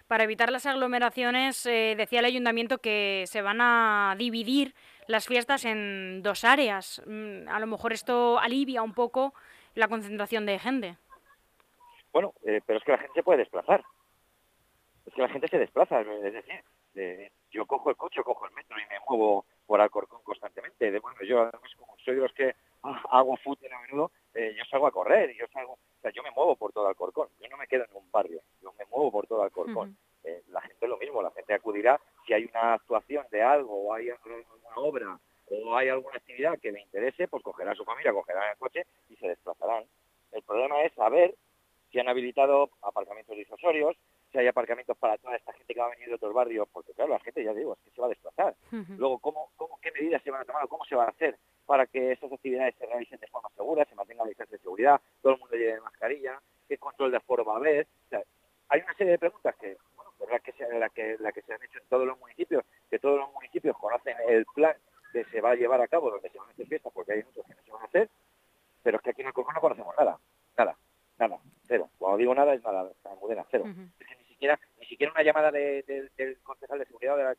Para 0.06 0.24
evitar 0.24 0.50
las 0.50 0.66
aglomeraciones, 0.66 1.64
eh, 1.66 1.94
decía 1.96 2.20
el 2.20 2.24
ayuntamiento 2.24 2.78
que 2.78 3.24
se 3.26 3.42
van 3.42 3.60
a 3.60 4.14
dividir 4.18 4.74
las 5.06 5.26
fiestas 5.26 5.64
en 5.64 6.22
dos 6.22 6.44
áreas. 6.44 7.02
Mm, 7.06 7.48
a 7.48 7.60
lo 7.60 7.66
mejor 7.66 7.92
esto 7.92 8.38
alivia 8.38 8.82
un 8.82 8.94
poco 8.94 9.34
la 9.74 9.88
concentración 9.88 10.46
de 10.46 10.58
gente. 10.58 10.96
Bueno, 12.12 12.32
eh, 12.44 12.60
pero 12.66 12.78
es 12.78 12.84
que 12.84 12.92
la 12.92 12.98
gente 12.98 13.14
se 13.14 13.22
puede 13.22 13.40
desplazar. 13.40 13.84
Es 15.08 15.14
que 15.14 15.22
la 15.22 15.28
gente 15.28 15.48
se 15.48 15.58
desplaza. 15.58 16.02
Es 16.02 16.34
decir, 16.34 16.62
eh, 16.94 17.30
yo 17.50 17.64
cojo 17.64 17.88
el 17.88 17.96
coche, 17.96 18.22
cojo 18.22 18.44
el 18.46 18.52
metro 18.52 18.76
y 18.78 18.86
me 18.88 19.00
muevo 19.08 19.46
por 19.66 19.80
Alcorcón 19.80 20.22
constantemente. 20.22 20.90
De, 20.90 20.98
bueno, 20.98 21.18
yo 21.22 21.40
además 21.40 21.74
como 21.76 21.96
soy 22.04 22.16
de 22.16 22.20
los 22.20 22.32
que 22.34 22.54
hago 22.82 23.36
fútbol 23.38 23.72
a 23.72 23.80
menudo, 23.80 24.12
eh, 24.34 24.54
yo 24.56 24.64
salgo 24.66 24.86
a 24.86 24.92
correr, 24.92 25.34
yo 25.34 25.46
salgo, 25.48 25.72
o 25.72 26.00
sea, 26.02 26.10
yo 26.10 26.22
me 26.22 26.30
muevo 26.32 26.56
por 26.56 26.72
todo 26.72 26.88
Alcorcón, 26.88 27.28
yo 27.40 27.48
no 27.48 27.56
me 27.56 27.66
quedo 27.66 27.84
en 27.84 27.96
un 27.96 28.10
barrio, 28.10 28.42
yo 28.60 28.72
me 28.78 28.84
muevo 28.84 29.10
por 29.10 29.26
todo 29.26 29.42
Alcorcón. 29.42 29.96
Eh, 30.24 30.42
la 30.48 30.60
gente 30.60 30.78
es 30.82 30.88
lo 30.88 30.98
mismo, 30.98 31.22
la 31.22 31.30
gente 31.30 31.54
acudirá 31.54 31.98
si 32.26 32.34
hay 32.34 32.44
una 32.44 32.74
actuación 32.74 33.26
de 33.30 33.42
algo 33.42 33.88
o 33.88 33.94
hay 33.94 34.10
alguna 34.10 34.76
obra 34.76 35.18
o 35.46 35.74
hay 35.74 35.88
alguna 35.88 36.16
actividad 36.16 36.58
que 36.58 36.70
le 36.70 36.82
interese, 36.82 37.28
pues 37.28 37.42
cogerá 37.42 37.72
a 37.72 37.74
su 37.74 37.84
familia, 37.84 38.12
cogerá 38.12 38.52
el 38.52 38.58
coche 38.58 38.84
y 39.08 39.16
se 39.16 39.28
desplazarán. 39.28 39.84
El 40.32 40.42
problema 40.42 40.82
es 40.82 40.92
saber 40.92 41.34
si 41.90 41.98
han 41.98 42.08
habilitado 42.08 42.68
aparcamientos 42.82 43.36
disuasorios, 43.36 43.96
si 44.30 44.38
hay 44.38 44.46
aparcamientos 44.46 44.96
para 44.98 45.16
toda 45.18 45.36
esta 45.36 45.52
gente 45.52 45.74
que 45.74 45.80
va 45.80 45.86
a 45.86 45.90
venir 45.90 46.08
de 46.08 46.14
otros 46.14 46.34
barrios, 46.34 46.68
porque 46.72 46.92
claro, 46.92 47.12
la 47.12 47.20
gente, 47.20 47.42
ya 47.42 47.54
digo, 47.54 47.74
es 47.74 47.78
que 47.80 47.90
se 47.90 48.00
va 48.00 48.06
a 48.06 48.10
desplazar. 48.10 48.54
Luego, 48.96 49.18
¿cómo, 49.18 49.50
cómo, 49.56 49.78
¿qué 49.80 49.90
medidas 49.92 50.22
se 50.22 50.30
van 50.30 50.42
a 50.42 50.44
tomar 50.44 50.68
cómo 50.68 50.84
se 50.84 50.94
va 50.94 51.04
a 51.04 51.08
hacer 51.08 51.36
para 51.66 51.86
que 51.86 52.12
estas 52.12 52.32
actividades 52.32 52.74
se 52.76 52.86
realicen 52.86 53.18
de 53.20 53.26
forma 53.26 53.48
segura, 53.56 53.84
se 53.84 53.94
mantenga 53.94 54.24
la 54.24 54.28
distancia 54.28 54.56
de 54.56 54.62
seguridad, 54.62 55.00
todo 55.22 55.34
el 55.34 55.40
mundo 55.40 55.56
lleve 55.56 55.80
mascarilla, 55.80 56.40
qué 56.68 56.78
control 56.78 57.10
de 57.10 57.18
aforo 57.18 57.44
va 57.44 57.54
a 57.54 57.56
haber? 57.56 57.86
hay 58.70 58.82
una 58.82 58.94
serie 58.94 59.12
de 59.12 59.18
preguntas 59.18 59.56
que, 59.56 59.78
bueno, 59.96 60.12
pues 60.18 60.30
la 60.30 60.40
que, 60.40 60.52
se, 60.52 60.78
la, 60.78 60.90
que, 60.90 61.16
la 61.20 61.32
que 61.32 61.40
se 61.40 61.54
han 61.54 61.62
hecho 61.62 61.78
en 61.78 61.88
todos 61.88 62.06
los 62.06 62.18
municipios, 62.18 62.64
que 62.90 62.98
todos 62.98 63.18
los 63.18 63.32
municipios 63.32 63.76
conocen 63.78 64.14
el 64.28 64.44
plan 64.54 64.76
que 65.10 65.24
se 65.24 65.40
va 65.40 65.52
a 65.52 65.54
llevar 65.54 65.80
a 65.80 65.88
cabo 65.88 66.10
donde 66.10 66.28
se 66.28 66.38
van 66.38 66.48
a 66.48 66.50
hacer 66.52 66.66
fiestas, 66.66 66.92
porque 66.92 67.12
hay 67.12 67.22
muchos 67.22 67.46
que 67.46 67.54
no 67.54 67.62
se 67.62 67.70
van 67.70 67.82
a 67.82 67.86
hacer, 67.86 68.10
pero 68.82 68.98
es 68.98 69.02
que 69.02 69.10
aquí 69.10 69.22
en 69.22 69.28
el 69.28 69.32
no 69.34 69.60
conocemos 69.60 69.94
nada, 69.98 70.18
nada, 70.58 70.76
nada, 71.18 71.38
cero. 71.66 71.88
Cuando 71.98 72.18
digo 72.18 72.34
nada 72.34 72.52
es 72.52 72.62
nada, 72.62 72.90
mudena, 73.20 73.46
cero 73.50 73.64
siquiera 74.88 75.12
una 75.12 75.22
llamada 75.22 75.50
del 75.52 76.38
concejal 76.42 76.78
de 76.78 76.86
seguridad 76.86 77.14
o 77.14 77.18
de 77.18 77.24
la 77.24 77.34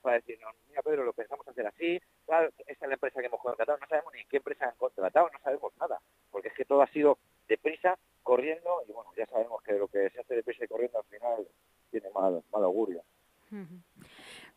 para 0.00 0.16
decirnos, 0.16 0.54
mira 0.68 0.82
Pedro, 0.82 1.04
lo 1.04 1.12
pensamos 1.12 1.46
hacer 1.46 1.66
así, 1.66 2.00
claro, 2.26 2.50
esta 2.66 2.84
es 2.84 2.88
la 2.88 2.94
empresa 2.94 3.20
que 3.20 3.26
hemos 3.26 3.40
contratado, 3.40 3.78
no 3.78 3.86
sabemos 3.86 4.12
ni 4.14 4.24
qué 4.24 4.38
empresa 4.38 4.66
han 4.66 4.76
contratado, 4.76 5.30
no 5.32 5.38
sabemos 5.40 5.72
nada, 5.78 6.00
porque 6.30 6.48
es 6.48 6.54
que 6.54 6.64
todo 6.64 6.82
ha 6.82 6.86
sido 6.88 7.18
deprisa 7.48 7.98
corriendo 8.22 8.82
y 8.88 8.92
bueno, 8.92 9.10
ya 9.16 9.26
sabemos 9.26 9.62
que 9.62 9.72
lo 9.74 9.88
que 9.88 10.10
se 10.10 10.20
hace 10.20 10.34
deprisa 10.34 10.64
y 10.64 10.68
corriendo 10.68 10.98
al 10.98 11.04
final 11.04 11.46
tiene 11.90 12.10
mal, 12.10 12.42
mal 12.52 12.64
augurio. 12.64 13.02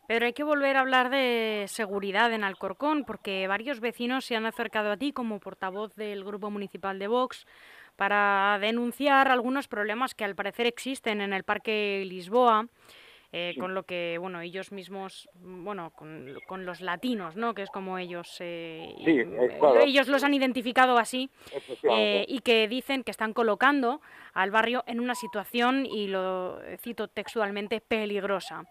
Pero 0.08 0.24
hay 0.24 0.32
que 0.32 0.42
volver 0.42 0.76
a 0.76 0.80
hablar 0.80 1.10
de 1.10 1.66
seguridad 1.68 2.32
en 2.32 2.42
Alcorcón, 2.42 3.04
porque 3.04 3.46
varios 3.46 3.78
vecinos 3.78 4.24
se 4.24 4.36
han 4.36 4.46
acercado 4.46 4.90
a 4.90 4.96
ti 4.96 5.12
como 5.12 5.38
portavoz 5.38 5.94
del 5.94 6.24
Grupo 6.24 6.50
Municipal 6.50 6.98
de 6.98 7.08
Vox 7.08 7.46
para 7.96 8.58
denunciar 8.58 9.28
algunos 9.28 9.68
problemas 9.68 10.14
que 10.14 10.24
al 10.24 10.34
parecer 10.34 10.66
existen 10.66 11.20
en 11.20 11.32
el 11.32 11.44
Parque 11.44 12.04
Lisboa. 12.06 12.68
Eh, 13.30 13.54
con 13.58 13.74
lo 13.74 13.82
que, 13.82 14.16
bueno, 14.18 14.40
ellos 14.40 14.72
mismos, 14.72 15.28
bueno, 15.34 15.90
con, 15.90 16.64
los 16.64 16.80
latinos, 16.80 17.36
¿no? 17.36 17.54
Que 17.54 17.60
es 17.60 17.70
como 17.70 17.98
ellos, 17.98 18.38
eh, 18.40 18.94
ellos 19.84 20.08
los 20.08 20.24
han 20.24 20.32
identificado 20.32 20.96
así 20.96 21.28
eh, 21.90 22.24
y 22.26 22.38
que 22.40 22.66
dicen 22.68 23.04
que 23.04 23.10
están 23.10 23.34
colocando 23.34 24.00
al 24.32 24.50
barrio 24.50 24.82
en 24.86 24.98
una 24.98 25.14
situación, 25.14 25.84
y 25.84 26.08
lo 26.08 26.58
cito 26.78 27.08
textualmente, 27.08 27.82
peligrosa. 27.82 28.64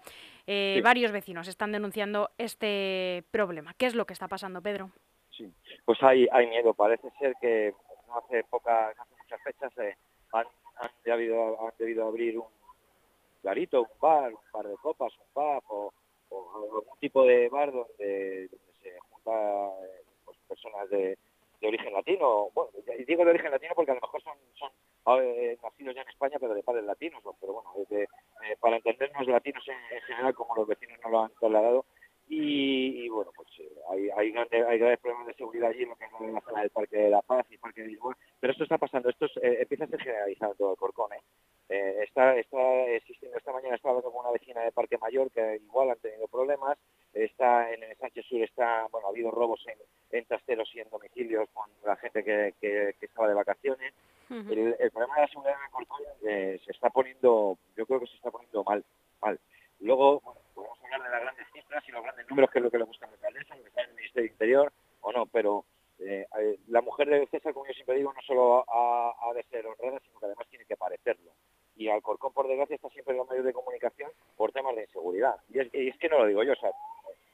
Varios 0.81 1.11
vecinos 1.11 1.47
están 1.47 1.71
denunciando 1.71 2.31
este 2.39 3.25
problema. 3.29 3.75
¿Qué 3.77 3.85
es 3.85 3.93
lo 3.93 4.05
que 4.05 4.13
está 4.13 4.27
pasando, 4.27 4.61
Pedro? 4.61 4.89
Sí, 5.37 5.53
pues 5.85 6.01
hay, 6.01 6.27
hay 6.31 6.47
miedo. 6.47 6.73
Parece 6.73 7.09
ser 7.19 7.35
que 7.39 7.75
no 8.07 8.17
hace, 8.17 8.43
poca, 8.45 8.89
hace 8.89 9.15
muchas 9.21 9.43
fechas 9.43 9.71
han, 10.31 10.45
han, 10.77 10.91
debido, 11.03 11.67
han 11.67 11.73
debido 11.77 12.07
abrir 12.07 12.39
un 12.39 12.56
clarito, 13.41 13.81
un 13.81 13.99
bar, 13.99 14.33
un 14.33 14.51
par 14.51 14.67
de 14.67 14.75
copas, 14.77 15.13
un 15.17 15.25
pub 15.33 15.63
o, 15.69 15.93
algún 16.29 16.99
tipo 16.99 17.23
de 17.25 17.49
bar 17.49 17.71
donde, 17.71 18.49
se 18.81 18.99
juntan 19.09 19.71
eh, 19.83 20.03
pues, 20.25 20.37
personas 20.47 20.89
de, 20.89 21.17
origen 21.61 21.93
latino. 21.93 22.49
Bueno, 22.53 22.71
y 22.97 23.03
digo 23.05 23.25
de 23.25 23.31
origen 23.31 23.51
latino 23.51 23.73
porque 23.75 23.91
a 23.91 23.95
lo 23.95 24.01
mejor 24.01 24.21
son, 24.21 24.37
son 24.53 24.71
eh, 25.23 25.57
nacidos 25.61 25.95
ya 25.95 26.01
en 26.01 26.09
España, 26.09 26.37
pero 26.39 26.53
de 26.53 26.63
padres 26.63 26.85
latinos, 26.85 27.21
pero 27.41 27.53
bueno, 27.53 27.71
eh, 27.89 28.07
para 28.59 28.77
entendernos 28.77 29.27
latinos 29.27 29.63
en, 29.67 30.01
general, 30.01 30.35
como 30.35 30.55
los 30.55 30.67
vecinos 30.67 30.99
no 31.03 31.09
lo 31.09 31.21
han 31.21 31.33
trasladado, 31.39 31.85
y, 32.29 33.07
bueno, 33.07 33.31
pues 33.33 33.47
hay, 33.89 34.09
hay, 34.09 34.33
hay, 34.35 34.79
graves 34.79 34.99
problemas 34.99 35.27
de 35.27 35.33
seguridad 35.35 35.69
allí 35.69 35.83
en 35.83 35.89
lo 35.89 35.95
que 35.95 36.05
es 36.05 36.11
la 36.11 36.41
zona 36.41 36.61
del 36.61 36.69
Parque 36.71 36.97
de 36.97 37.09
la 37.09 37.21
Paz 37.21 37.45
y 37.49 37.57
Parque 37.57 37.81
de 37.81 37.87
Lisboa, 37.87 38.17
pero 38.39 38.51
esto 38.51 38.63
está 38.63 38.77
pasando, 38.77 39.09
esto 39.09 39.27
empieza 39.41 39.85
a 39.85 39.87
ser 39.87 40.01
generalizado 40.01 40.51
en 40.51 40.57
todo 40.57 40.71
el 40.71 40.77
Corcón, 40.77 41.13
¿eh? 41.13 41.21
Está, 42.17 42.35
está 42.35 42.85
existiendo, 42.95 43.37
esta 43.37 43.53
mañana 43.53 43.75
estaba 43.75 43.91
hablando 43.91 44.11
con 44.11 44.21
una 44.21 44.31
vecina 44.31 44.61
de 44.61 44.71
Parque 44.71 44.97
Mayor 44.97 45.29
que 45.29 45.57
igual 45.57 45.91
han 45.91 45.99
tenido 45.99 46.27
problemas. 46.27 46.75
Está 47.13 47.71
en 47.71 47.83
el 47.83 47.95
Sánchez 47.95 48.25
Sur, 48.25 48.41
está, 48.41 48.87
bueno, 48.89 49.05
ha 49.05 49.11
habido 49.11 49.29
robos 49.29 49.63
en, 49.67 49.77
en 50.17 50.25
trasteros 50.25 50.67
y 50.73 50.79
en 50.79 50.89
domicilios 50.89 51.47
con 51.53 51.69
la 51.85 51.95
gente 51.97 52.23
que, 52.23 52.55
que, 52.59 52.95
estaba 53.01 53.27
de 53.27 53.35
vacaciones. 53.35 53.93
el, 54.31 54.89
problema 54.89 55.13
de 55.13 55.21
la 55.21 55.27
seguridad 55.27 55.57
en 56.23 56.27
eh, 56.27 56.59
se 56.65 56.71
está 56.71 56.89
poniendo, 56.89 57.59
yo 57.75 57.85
creo 57.85 57.99
que 57.99 58.07
se 58.07 58.15
está 58.15 58.31
poniendo 58.31 58.63
mal. 58.63 58.83
mal. 59.21 59.39
Luego, 59.79 60.19
bueno, 60.21 60.41
podemos 60.55 60.83
hablar 60.85 61.03
de 61.03 61.09
las 61.09 61.21
grandes 61.21 61.45
cifras 61.53 61.83
y 61.87 61.91
los 61.91 62.01
grandes 62.01 62.27
números, 62.27 62.49
que 62.49 62.57
es 62.57 62.63
lo 62.63 62.71
que 62.71 62.79
le 62.79 62.85
gusta 62.85 63.05
a 63.05 63.09
la 63.09 63.15
alcaldesa, 63.17 63.55
lo 63.55 63.61
que 63.61 63.69
está 63.69 63.83
en 63.83 63.89
el 63.91 63.95
Ministerio 63.95 64.31
Interior 64.31 64.73
o 65.01 65.11
no, 65.11 65.27
pero 65.27 65.65
eh, 65.99 66.25
la 66.69 66.81
mujer 66.81 67.09
de 67.09 67.27
César, 67.27 67.53
como 67.53 67.67
yo 67.67 67.73
siempre 67.73 67.97
digo, 67.97 68.11
no 68.11 68.21
solo 68.23 68.65
ha, 68.67 69.13
ha 69.21 69.33
de 69.35 69.43
ser 69.43 69.67
honrada, 69.67 69.99
sino 69.99 70.19
que 70.19 70.25
además 70.25 70.47
tiene 70.49 70.65
que 70.65 70.75
parecerlo 70.75 71.31
y 71.77 71.89
Alcorcón, 71.89 72.33
por 72.33 72.47
desgracia, 72.47 72.75
está 72.75 72.89
siempre 72.89 73.13
en 73.13 73.19
los 73.19 73.29
medios 73.29 73.45
de 73.45 73.53
comunicación 73.53 74.11
por 74.35 74.51
temas 74.51 74.75
de 74.75 74.83
inseguridad. 74.83 75.35
Y 75.49 75.59
es, 75.59 75.97
que 75.97 76.09
no 76.09 76.19
lo 76.19 76.25
digo 76.25 76.43
yo, 76.43 76.53
o 76.53 76.55
sea, 76.55 76.71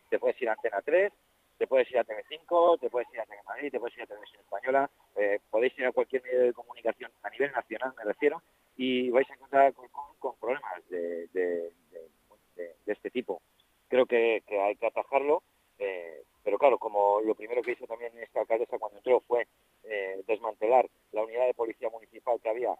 te 0.10 0.20
puedes 0.20 0.40
ir 0.42 0.50
a 0.50 0.54
Antena 0.54 0.82
3, 0.82 1.14
te 1.58 1.68
puedes 1.68 1.90
ir 1.90 1.98
a 1.98 2.04
TV5, 2.04 2.80
te 2.80 2.90
puedes 2.90 3.08
ir 3.14 3.22
a 3.22 3.26
Telemadrid, 3.26 3.72
te 3.72 3.80
puedes 3.80 3.96
ir 3.98 4.04
a 4.04 4.08
Televisión 4.08 4.42
Española, 4.42 4.90
eh, 5.16 5.40
podéis 5.50 5.78
ir 5.80 5.86
a 5.86 5.94
cualquier 5.94 6.24
medio 6.24 6.42
de 6.42 6.54
comunicación 6.54 7.12
a 7.24 7.30
nivel 7.30 7.52
nacional, 7.54 7.94
me 7.98 8.04
refiero, 8.04 8.42
y 8.76 9.10
vais 9.12 9.30
a 9.30 9.34
encontrar 9.34 9.68
Alcorcón 9.68 10.16
con 10.20 10.36
problemas 10.36 10.90
de, 10.90 11.72
este 12.86 13.10
tipo. 13.10 13.42
Creo 13.88 14.06
que, 14.06 14.44
hay 14.62 14.76
que 14.76 14.86
atajarlo, 14.86 15.42
eh, 15.80 16.24
pero 16.44 16.58
claro, 16.58 16.78
como 16.78 17.22
lo 17.22 17.34
primero 17.34 17.62
que 17.62 17.72
hizo 17.72 17.88
también 17.88 18.12
esta 18.20 18.42
alcaldesa 18.42 18.78
cuando 18.78 18.98
entró 18.98 19.22
fue 19.22 19.48
eh, 19.84 20.22
desmantelar 20.28 20.90
la 21.12 21.24
unidad 21.24 21.46
de 21.46 21.54
policía 21.54 21.90
municipal 21.90 22.40
que 22.42 22.50
había 22.50 22.76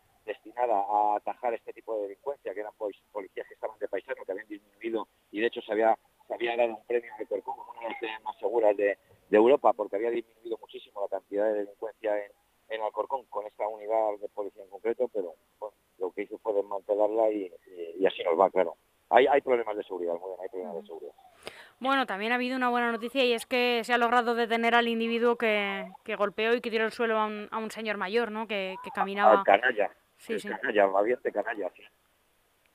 a 0.72 1.16
atajar 1.16 1.54
este 1.54 1.74
tipo 1.74 1.96
de 1.96 2.04
delincuencia, 2.04 2.54
que 2.54 2.60
eran 2.60 2.74
policías 2.78 3.48
que 3.48 3.54
estaban 3.54 3.78
de 3.80 3.88
paisano, 3.88 4.24
que 4.26 4.32
habían 4.32 4.48
disminuido 4.48 5.08
y 5.32 5.42
de 5.42 5.48
hecho 5.48 5.62
se 5.62 5.72
había, 5.72 5.98
se 6.28 6.34
había 6.34 6.56
dado 6.56 6.76
un 6.76 6.86
premio 6.86 7.12
de 7.18 7.26
Percón 7.26 7.56
como 7.56 7.72
una 7.72 7.82
de 7.82 7.90
las 7.90 8.00
ciudades 8.00 8.24
más 8.24 8.38
seguras 8.38 8.78
de, 8.78 8.98
Europa 9.32 9.74
porque 9.74 9.96
había 9.96 10.12
disminuido 10.12 10.60
muchísimo 10.62 11.02
la 11.02 11.08
cantidad 11.08 11.46
de 11.46 11.66
delincuencia 11.66 12.24
en, 12.24 12.32
en 12.70 12.82
Alcorcón 12.84 13.26
con 13.32 13.48
esta 13.48 13.68
unidad 13.68 14.12
de 14.22 14.30
policía 14.30 14.64
en 14.64 14.70
concreto, 14.70 15.10
pero 15.12 15.34
lo 15.98 16.12
que 16.12 16.22
hizo 16.22 16.38
fue 16.38 16.54
desmantelarla 16.54 17.32
y, 17.32 17.52
así 18.06 18.24
nos 18.24 18.40
va, 18.40 18.52
claro. 18.52 18.76
Hay, 19.10 19.26
hay 19.26 19.42
problemas 19.42 19.76
de 19.76 19.84
seguridad, 19.84 20.14
muy 20.14 20.30
bien, 20.30 20.40
hay 20.42 20.50
problemas 20.50 20.76
de 20.76 20.86
seguridad. 20.86 21.14
Bueno, 21.80 22.06
también 22.06 22.32
ha 22.32 22.36
habido 22.36 22.56
una 22.56 22.70
buena 22.70 22.92
noticia 22.92 23.26
y 23.26 23.34
es 23.34 23.46
que 23.46 23.82
se 23.84 23.94
ha 23.94 23.98
logrado 23.98 24.36
detener 24.36 24.76
al 24.76 24.88
individuo 24.88 25.36
que, 25.36 25.92
que 26.04 26.16
golpeó 26.16 26.54
y 26.54 26.62
que 26.62 26.70
tiró 26.70 26.86
al 26.86 26.92
suelo 26.92 27.18
a 27.20 27.26
un, 27.26 27.48
a 27.52 27.58
un 27.58 27.72
señor 27.72 27.98
mayor, 27.98 28.32
¿no? 28.32 28.48
Que, 28.48 28.76
que 28.84 28.92
caminaba. 28.92 29.40
Al 29.40 29.44
canalla. 29.44 29.92
Sí, 30.26 30.40
sí. 30.40 30.48
Canalla, 30.48 30.86
valiente 30.88 31.32
canalla, 31.32 31.70
sí. 31.76 31.84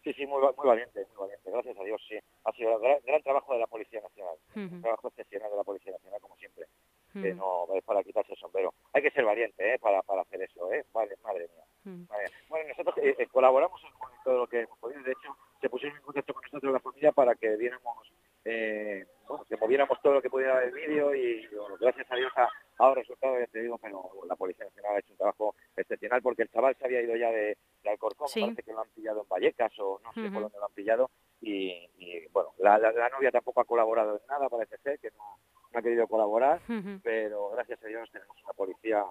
Sí, 0.05 0.13
sí, 0.13 0.27
muy, 0.27 0.41
muy 0.41 0.67
valiente, 0.67 1.07
muy 1.11 1.19
valiente. 1.27 1.51
Gracias 1.51 1.79
a 1.79 1.85
Dios, 1.85 2.01
sí. 2.09 2.19
Ha 2.45 2.53
sido 2.53 2.79
gran, 2.79 2.99
gran 3.05 3.23
trabajo 3.23 3.53
de 3.55 3.61
la 3.61 3.67
Policía 3.67 4.01
Nacional. 4.01 4.37
Un 4.55 4.83
trabajo 4.83 5.09
excepcional 5.09 5.51
de 5.51 5.57
la 5.57 5.65
Policía 5.65 5.93
Nacional, 5.93 6.21
como 6.21 6.37
siempre. 6.37 6.67
Que 7.13 7.35
no 7.35 7.67
es 7.75 7.83
para 7.85 8.05
quitarse 8.05 8.33
el 8.33 8.39
sombrero. 8.39 8.73
Hay 8.93 9.03
que 9.03 9.11
ser 9.11 9.25
valiente, 9.25 9.75
¿eh? 9.75 9.79
Para, 9.79 10.03
para 10.03 10.23
hacer 10.23 10.43
eso, 10.43 10.71
¿eh? 10.73 10.85
Madre, 10.95 11.17
madre 11.25 11.49
mía. 11.49 12.07
Bueno, 12.49 12.69
nosotros 12.69 12.97
eh, 12.99 13.17
eh, 13.19 13.27
colaboramos 13.27 13.81
con 13.99 14.11
todo 14.23 14.39
lo 14.41 14.47
que 14.47 14.61
hemos 14.61 14.79
podido. 14.79 15.03
De 15.03 15.13
hecho, 15.13 15.37
se 15.61 15.69
pusieron 15.69 15.97
en 15.97 16.05
contacto 16.05 16.35
con 16.35 16.43
nosotros 16.43 16.73
la 16.73 16.81
familia 16.81 17.13
para 17.13 17.35
que 17.35 17.57
diéramos 17.57 18.13
eh, 18.45 19.07
bueno, 19.29 19.45
que 19.45 19.57
moviéramos 19.57 20.01
todo 20.03 20.15
lo 20.15 20.23
que 20.23 20.31
pudiera 20.31 20.61
del 20.61 20.73
vídeo 20.73 21.15
y 21.15 21.47
gracias 21.81 22.11
a 22.11 22.17
Dios 22.17 22.33
ha, 22.37 22.49
dado 22.79 22.95
resultados, 22.95 23.39
ya 23.41 23.47
te 23.47 23.61
digo, 23.61 23.77
pero 23.79 24.11
la 24.27 24.37
Policía 24.37 24.65
Nacional 24.65 24.97
ha 24.97 24.99
hecho 25.01 25.13
un 25.13 25.19
trabajo 25.19 25.55
excepcional 25.77 26.23
porque 26.23 26.43
el 26.43 26.51
chaval 26.51 26.77
se 26.77 26.85
había 26.85 27.03
ido 27.03 27.17
ya 27.17 27.31
de, 27.31 27.57
Alcorcón, 27.85 28.29
parece 28.33 28.63
que 28.63 28.73
lo 28.73 28.81
han 28.81 28.91
pillado 28.91 29.23
en 29.23 29.29
Vallecas 29.29 29.73
o 29.79 30.01
no 30.05 30.13
sé 30.13 30.31
por 30.31 30.43
dónde 30.43 30.59
lo 30.59 30.67
han 30.67 30.73
pillado 30.73 31.11
y, 31.41 31.89
bueno, 32.33 32.51
la, 32.59 32.79
novia 33.11 33.31
tampoco 33.31 33.61
ha 33.61 33.65
colaborado 33.65 34.17
en 34.17 34.27
nada, 34.29 34.49
parece 34.49 34.77
ser 34.79 34.99
que 34.99 35.11
no, 35.11 35.39
ha 35.75 35.83
querido 35.83 36.07
colaborar, 36.07 36.61
pero 37.03 37.51
gracias 37.51 37.83
a 37.83 37.87
Dios 37.87 38.11
tenemos 38.11 38.37
una 38.45 38.53
policía 38.53 39.05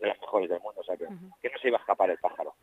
de 0.00 0.06
las 0.06 0.20
mejores 0.20 0.48
del 0.48 0.60
mundo, 0.60 0.80
o 0.80 0.84
sea 0.84 0.96
que, 0.96 1.06
que 1.40 1.50
no 1.50 1.58
se 1.60 1.68
iba 1.68 1.78
a 1.78 1.80
escapar 1.80 2.10
el 2.10 2.18
pájaro. 2.18 2.54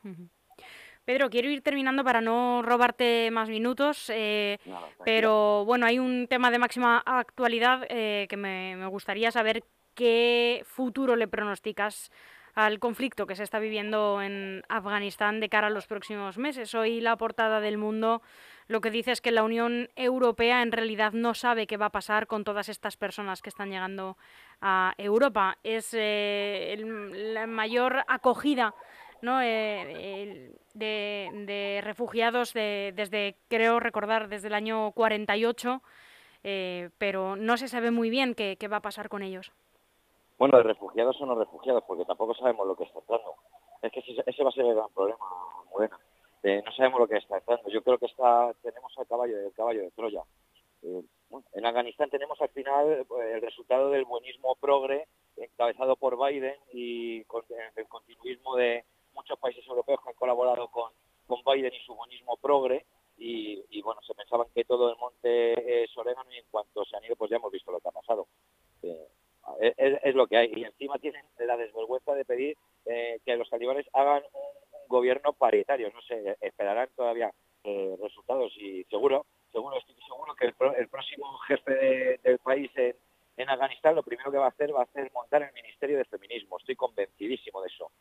Pedro, 1.04 1.30
quiero 1.32 1.50
ir 1.50 1.62
terminando 1.62 2.04
para 2.04 2.22
no 2.22 2.62
robarte 2.62 3.32
más 3.32 3.50
minutos, 3.50 4.12
eh, 4.14 4.60
pero 5.04 5.66
bueno, 5.66 5.88
hay 5.88 5.98
un 5.98 6.28
tema 6.28 6.52
de 6.52 6.60
máxima 6.60 7.02
actualidad 7.06 7.86
eh, 7.90 8.28
que 8.30 8.38
me, 8.38 8.86
gustaría 8.88 9.32
saber 9.32 9.64
qué 9.96 10.64
futuro 10.66 11.16
le 11.16 11.28
pronosticas 11.28 12.12
al 12.54 12.80
conflicto 12.80 13.26
que 13.26 13.36
se 13.36 13.44
está 13.44 13.60
viviendo 13.60 14.22
en 14.22 14.64
Afganistán 14.70 15.40
de 15.40 15.50
cara 15.50 15.68
a 15.68 15.72
los 15.72 15.88
próximos 15.88 16.38
meses. 16.38 16.76
Hoy 16.76 17.02
la 17.02 17.16
portada 17.16 17.62
del 17.62 17.78
mundo 17.78 18.22
lo 18.68 18.80
que 18.80 18.92
dice 18.92 19.12
es 19.12 19.22
que 19.22 19.32
la 19.32 19.44
Unión 19.44 19.90
Europea 19.96 20.62
en 20.62 20.72
realidad 20.72 21.14
no 21.14 21.34
sabe 21.34 21.66
qué 21.66 21.78
va 21.78 21.88
a 21.88 21.92
pasar 21.92 22.28
con 22.28 22.44
todas 22.44 22.70
estas 22.70 22.96
personas 22.96 23.42
que 23.42 23.50
están 23.50 23.70
llegando 23.70 24.18
a 24.62 24.94
Europa. 24.98 25.58
Es 25.64 25.94
eh, 25.94 26.76
la 27.34 27.48
mayor 27.48 28.04
acogida 28.08 28.76
¿no? 29.22 29.42
Eh, 29.42 30.52
de, 30.74 31.82
refugiados 31.84 32.54
desde, 32.54 33.36
creo 33.48 33.80
recordar, 33.80 34.30
desde 34.30 34.48
el 34.48 34.54
año 34.54 34.92
48, 34.92 35.82
eh, 36.44 36.90
pero 36.98 37.36
no 37.36 37.58
se 37.58 37.68
sabe 37.68 37.92
muy 37.92 38.10
bien 38.10 38.36
qué, 38.36 38.58
va 38.72 38.78
a 38.78 38.82
pasar 38.82 39.10
con 39.10 39.22
ellos. 39.22 39.52
Bueno, 40.38 40.58
de 40.58 40.64
refugiados 40.64 41.22
o 41.22 41.26
no 41.26 41.36
refugiados, 41.36 41.84
porque 41.86 42.06
tampoco 42.06 42.34
sabemos 42.34 42.66
lo 42.66 42.76
que 42.76 42.86
está 42.86 43.00
entrando. 43.00 43.36
Es 43.82 43.92
que 43.92 44.00
ese 44.00 44.44
va 44.44 44.50
a 44.50 44.54
ser 44.54 44.66
el 44.66 44.76
gran 44.76 44.90
problema, 44.94 45.20
Morena. 45.72 46.00
Eh, 46.44 46.62
no 46.66 46.72
sabemos 46.72 47.00
lo 47.02 47.08
que 47.08 47.18
está 47.18 47.38
entrando. 47.38 47.70
Yo 47.70 47.84
creo 47.84 47.98
que 48.00 48.08
está 48.08 48.52
tenemos 48.64 48.92
al 48.98 49.08
caballo, 49.08 49.38
el 49.40 49.54
caballo 49.54 49.82
de 49.82 49.92
Troya. 49.92 50.24
en 50.82 51.66
Afganistán 51.66 52.10
tenemos 52.10 52.42
al 52.42 52.50
final 52.50 53.06
el 53.34 53.42
resultado 53.42 53.92
del 53.92 54.06
buenismo 54.06 54.56
progre 54.60 55.08
encabezado 55.38 55.96
por 55.96 56.18
Biden 56.18 56.56
y 56.74 57.24
con 57.26 57.44
el 57.76 57.88
continuismo 57.88 58.56
de, 58.56 58.84
muchos 59.32 59.40
países 59.40 59.68
europeos 59.68 60.00
que 60.04 60.10
han 60.10 60.16
colaborado 60.16 60.68
con, 60.68 60.92
con 61.26 61.40
Biden 61.46 61.74
y 61.74 61.80
su 61.86 61.96
bonismo 61.96 62.38
progre 62.38 62.86
y, 63.18 63.82
bueno, 63.84 64.02
se 64.02 64.16
pensaban 64.16 64.48
que 64.54 64.66
todo 64.66 64.90
el 64.90 64.98
monte 64.98 65.84
es 65.84 65.96
orégano 65.96 66.32
y 66.34 66.38
en 66.38 66.46
cuanto 66.50 66.84
se 66.86 66.98
han 66.98 67.04
ido 67.04 67.16
pues 67.16 67.30
ya 67.30 67.38
hemos 67.38 67.52
visto 67.52 67.72
lo 67.72 67.80
que 67.80 67.88
ha 67.88 67.92
pasado. 67.92 68.28
Eh, 68.82 70.00
es, 70.04 70.16
lo 70.16 70.26
que 70.26 70.38
hay 70.38 70.52
y 70.56 70.64
encima 70.64 70.98
tienen 70.98 71.24
la 71.38 71.56
desvergüenza 71.56 72.16
de 72.16 72.26
pedir 72.26 72.58
eh, 72.86 73.20
que 73.24 73.36
los 73.36 73.50
talibanes 73.50 73.86
hagan 73.94 74.24
un, 74.34 74.62
gobierno 74.88 75.32
paritario. 75.32 75.90
No 75.94 76.02
sé, 76.02 76.36
esperarán 76.42 76.90
todavía 76.98 77.32
eh, 77.64 77.96
resultados 78.02 78.52
y 78.58 78.84
seguro, 78.86 79.26
seguro, 79.54 79.78
estoy 79.78 79.96
seguro 80.06 80.36
que 80.36 80.48
el, 80.48 80.90
próximo 80.90 81.38
jefe 81.48 82.20
del 82.24 82.40
país 82.40 82.70
en, 82.76 82.96
en 83.38 83.50
Afganistán 83.50 83.96
lo 83.96 84.04
primero 84.04 84.32
que 84.32 84.38
va 84.38 84.46
a 84.46 84.50
hacer 84.50 84.76
va 84.76 84.84
a 84.84 84.92
ser 84.92 85.10
montar 85.14 85.44
el 85.44 85.54
Ministerio 85.54 85.98
de 85.98 86.06
Feminismo. 86.06 86.58
Estoy 86.58 86.76
convencidísimo 86.76 87.62
de 87.62 87.68
eso. 87.68 87.92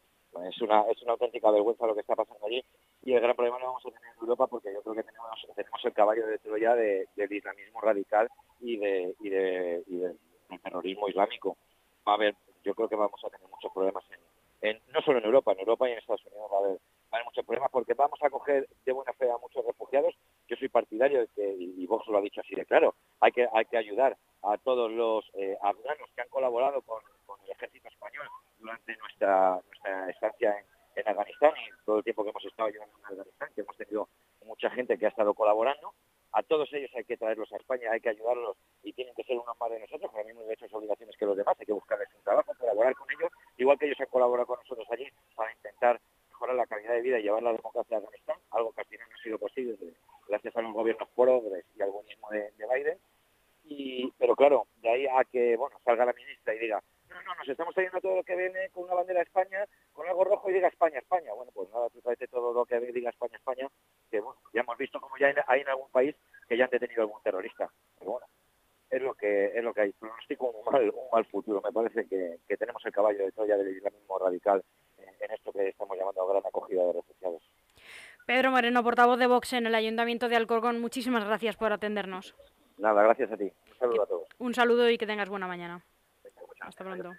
Es 0.47 0.61
un 0.61 0.71
una, 0.71 0.83
es 0.83 1.03
una 1.03 1.13
auténtica 1.13 1.51
vergüenza 1.51 1.87
lo 1.87 1.95
que 1.95 2.03
está 2.03 2.15
pasando 2.15 2.47
allí 2.47 2.63
y 3.03 3.13
el 3.13 3.21
gran 3.21 3.35
problema 3.35 3.59
lo 3.59 3.67
vamos 3.67 3.85
a 3.85 3.91
tener 3.91 4.13
en 4.15 4.21
Europa 4.21 4.47
porque 4.47 4.73
yo 4.73 4.83
creo 4.83 4.95
que 4.95 5.03
tenemos, 5.03 5.85
el 5.85 5.93
caballo 5.93 6.27
de 6.27 6.39
Troya 6.39 6.75
de, 6.75 7.09
del 7.17 7.33
islamismo 7.33 7.81
radical 7.81 8.29
y, 8.61 8.77
de, 8.77 9.15
y, 9.21 9.29
de, 9.29 9.83
y 9.87 9.97
del 9.97 10.17
terrorismo 10.63 11.09
islámico. 11.09 11.57
Va 12.07 12.13
a 12.13 12.15
haber, 12.15 12.37
yo 12.65 12.75
creo 12.75 12.89
que 12.89 12.97
vamos 12.97 13.21
a 13.25 13.31
tener 13.31 13.49
muchos 13.49 13.73
problemas 13.73 14.05
en, 14.63 14.79
no 14.93 15.01
solo 15.01 15.19
en 15.19 15.25
Europa, 15.25 15.53
en 15.53 15.61
Europa 15.61 15.89
y 15.89 15.93
en 15.93 15.99
Estados 15.99 16.25
Unidos 16.27 16.51
va 16.53 16.57
a 16.57 16.61
haber, 16.61 16.73
va 16.73 17.13
a 17.13 17.17
haber 17.17 17.25
muchos 17.25 17.45
problemas 17.45 17.71
porque 17.71 17.95
vamos 17.95 18.19
a 18.23 18.31
coger 18.31 18.69
de 18.85 18.93
buena 18.93 19.13
fe 19.15 19.31
a 19.31 19.39
muchos 19.39 19.65
refugiados. 19.65 20.15
Yo 20.49 20.57
soy 20.57 20.69
partidario 20.69 21.21
de 21.21 21.29
que, 21.29 21.57
y 21.59 21.87
Vox 21.87 22.07
lo 22.09 22.19
ha 22.19 22.23
dicho 22.23 22.41
así 22.41 22.55
de 22.55 22.67
claro, 22.67 22.95
hay 23.21 23.33
que, 23.33 23.49
hay 23.53 23.65
que 23.65 23.79
ayudar 23.79 24.17
a 24.43 24.59
todos 24.59 24.91
los 24.91 25.25
eh, 25.35 25.57
afganos 25.63 26.11
que 26.15 26.23
han 26.23 26.29
colaborado 26.29 26.83
con 26.83 27.01
el 27.45 27.51
ejército 27.51 27.89
español 27.89 28.27
durante 28.59 28.97
nuestra, 28.97 29.61
nuestra 29.67 30.11
estancia 30.11 30.59
en, 30.59 31.01
en 31.01 31.09
Afganistán 31.09 31.53
y 31.57 31.85
todo 31.85 31.99
el 31.99 32.05
tiempo 32.05 32.25
que 32.25 32.31
hemos 32.31 32.45
estado 32.45 32.69
llevando 32.69 32.99
en 32.99 33.05
Afganistán, 33.05 33.49
que 33.55 33.61
hemos 33.61 33.77
tenido 33.77 34.09
mucha 34.45 34.71
gente 34.71 34.99
que 34.99 35.07
ha 35.07 35.11
estado 35.11 35.35
colaborando. 35.35 35.95
A 36.33 36.43
todos 36.45 36.73
ellos 36.73 36.91
hay 36.95 37.05
que 37.05 37.17
traerlos 37.17 37.53
a 37.53 37.57
España, 37.57 37.91
hay 37.91 38.01
que 38.01 38.11
ayudarlos 38.11 38.57
y 38.85 38.93
tienen 38.93 39.15
que 39.15 39.25
ser 39.25 39.37
unos 39.37 39.59
más 39.59 39.71
de 39.71 39.81
nosotros, 39.81 40.11
con 40.11 40.19
las 40.19 40.27
mismas 40.27 40.45
derechos 40.45 40.71
y 40.71 40.75
obligaciones 40.77 41.17
que 41.17 41.27
los 41.27 41.37
demás, 41.37 41.57
hay 41.59 41.67
que 41.67 41.73
buscarles 41.73 42.09
un 42.15 42.23
trabajo, 42.23 42.55
colaborar 42.57 42.95
con 42.95 43.11
ellos, 43.11 43.33
igual 43.57 43.79
que 43.79 43.87
ellos 43.87 44.01
han 44.01 44.07
colaborado 44.07 44.47
con 44.47 44.59
nosotros 44.59 44.87
allí 44.93 45.09
para 45.35 45.53
intentar 45.53 46.01
mejorar 46.29 46.55
la 46.55 46.67
calidad 46.67 46.93
de 46.93 47.01
vida 47.01 47.19
y 47.19 47.23
llevar 47.23 47.43
la 47.43 47.53
democracia 47.53 47.97
a 47.97 47.99
Afganistán, 47.99 48.37
algo 48.53 48.73
que 48.73 48.81
al 48.81 48.87
final 48.87 49.09
no 49.09 49.17
ha 49.17 49.23
sido 49.23 49.39
posible 49.39 49.77
gracias 50.29 50.57
a 50.57 50.63
los 50.63 50.73
gobiernos 50.73 51.09
progres 51.17 51.65
y 51.77 51.83
al 51.83 51.91
buenismo 51.91 52.31
de, 52.31 52.53
de 52.53 52.67
Biden. 52.75 52.99
Y, 53.65 54.13
pero 54.19 54.37
claro, 54.37 54.67
de 54.83 54.89
ahí 54.89 55.07
a 55.07 55.25
que 55.25 55.57
bueno 55.57 55.77
salga 55.85 56.05
la 56.05 56.13
ministra 56.13 56.55
y 56.55 56.59
diga, 56.61 56.83
no, 57.11 57.23
no, 57.23 57.35
nos 57.35 57.49
estamos 57.49 57.75
trayendo 57.75 58.01
todo 58.01 58.17
lo 58.17 58.25
que 58.25 58.37
viene 58.37 58.71
con 58.71 58.85
una 58.85 58.95
bandera 58.95 59.21
de 59.21 59.25
España, 59.25 59.67
con 59.93 60.07
algo 60.09 60.25
rojo 60.25 60.51
y 60.51 60.55
diga 60.55 60.69
España, 60.69 60.99
España. 60.99 61.33
Bueno, 61.33 61.53
pues 61.55 61.69
nada, 61.71 61.89
tú 61.91 62.01
traes 62.01 62.19
todo 62.31 62.53
lo 62.53 62.65
que 62.65 62.81
diga 62.93 63.11
España, 63.11 63.37
España, 63.37 63.69
que 64.11 64.21
bueno, 64.21 64.41
ya 64.53 64.61
hemos 64.61 64.79
visto 64.79 65.01
como 65.01 65.17
ya 65.19 65.35
hay 65.47 65.61
en 65.61 65.69
algún 65.69 65.91
país 65.91 66.15
que 66.49 66.57
ya 66.57 66.65
han 66.65 66.71
detenido 66.71 67.03
algún 67.03 67.23
terrorista. 67.23 67.71
Pero 67.99 68.13
bueno, 68.13 68.27
es 68.91 69.03
lo 69.03 69.15
que 69.15 69.47
es 69.47 69.65
lo 69.65 69.75
que 69.75 69.81
hay. 69.83 69.93
Pronostico 69.93 70.51
un 70.51 70.73
mal, 70.73 70.91
un 70.91 71.11
mal 71.13 71.25
futuro. 71.27 71.61
Me 71.63 71.73
parece 71.73 72.07
que, 72.09 72.39
que 72.47 72.57
tenemos 72.57 72.85
el 72.87 72.93
caballo 72.93 73.25
de 73.25 73.33
Troya 73.33 73.57
del 73.57 73.77
islamismo 73.77 74.19
radical 74.19 74.65
en, 74.99 75.09
en 75.21 75.31
esto 75.33 75.53
que 75.53 75.69
estamos 75.69 75.97
llamando 75.97 76.27
gran 76.27 76.47
acogida 76.47 76.85
de 76.85 76.93
refugiados. 76.93 77.43
Pedro 78.27 78.51
Moreno, 78.53 78.85
portavoz 78.85 79.19
de 79.19 79.27
Vox 79.27 79.55
en 79.55 79.67
el 79.67 79.75
Ayuntamiento 79.75 80.29
de 80.29 80.37
Alcorcón, 80.37 80.81
muchísimas 80.81 81.25
gracias 81.25 81.57
por 81.57 81.73
atendernos. 81.73 82.35
Nada, 82.79 83.03
gracias 83.03 83.33
a 83.33 83.37
ti. 83.37 83.45
Un 83.73 83.79
saludo 83.79 84.03
a 84.03 84.07
todos. 84.07 84.29
Un 84.39 84.55
saludo 84.55 84.89
y 84.89 84.99
que 84.99 85.07
tengas 85.07 85.29
buena 85.29 85.49
mañana. 85.49 85.83
Hasta 86.71 86.85
pronto. 86.85 87.11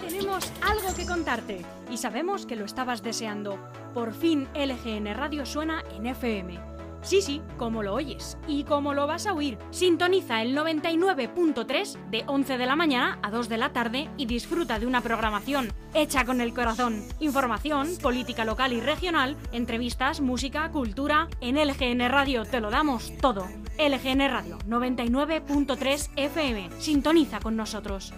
Tenemos 0.00 0.52
algo 0.62 0.94
que 0.96 1.06
contarte 1.06 1.62
y 1.90 1.96
sabemos 1.96 2.46
que 2.46 2.54
lo 2.54 2.64
estabas 2.64 3.02
deseando. 3.02 3.58
Por 3.94 4.14
fin 4.14 4.46
LGN 4.54 5.12
Radio 5.14 5.44
suena 5.44 5.82
en 5.90 6.06
FM. 6.06 6.73
Sí, 7.04 7.20
sí, 7.20 7.42
como 7.58 7.82
lo 7.82 7.94
oyes 7.94 8.38
y 8.48 8.64
como 8.64 8.94
lo 8.94 9.06
vas 9.06 9.26
a 9.26 9.34
oír. 9.34 9.58
Sintoniza 9.70 10.40
el 10.42 10.56
99.3 10.56 12.08
de 12.10 12.24
11 12.26 12.58
de 12.58 12.66
la 12.66 12.76
mañana 12.76 13.18
a 13.22 13.30
2 13.30 13.48
de 13.48 13.58
la 13.58 13.72
tarde 13.72 14.08
y 14.16 14.24
disfruta 14.24 14.78
de 14.78 14.86
una 14.86 15.02
programación 15.02 15.70
hecha 15.92 16.24
con 16.24 16.40
el 16.40 16.54
corazón. 16.54 17.04
Información, 17.20 17.90
política 18.02 18.44
local 18.46 18.72
y 18.72 18.80
regional, 18.80 19.36
entrevistas, 19.52 20.22
música, 20.22 20.70
cultura. 20.70 21.28
En 21.40 21.56
LGN 21.56 22.08
Radio 22.08 22.44
te 22.44 22.60
lo 22.60 22.70
damos 22.70 23.12
todo. 23.20 23.46
LGN 23.78 24.30
Radio 24.30 24.58
99.3 24.66 26.10
FM. 26.16 26.70
Sintoniza 26.78 27.38
con 27.40 27.54
nosotros. 27.54 28.14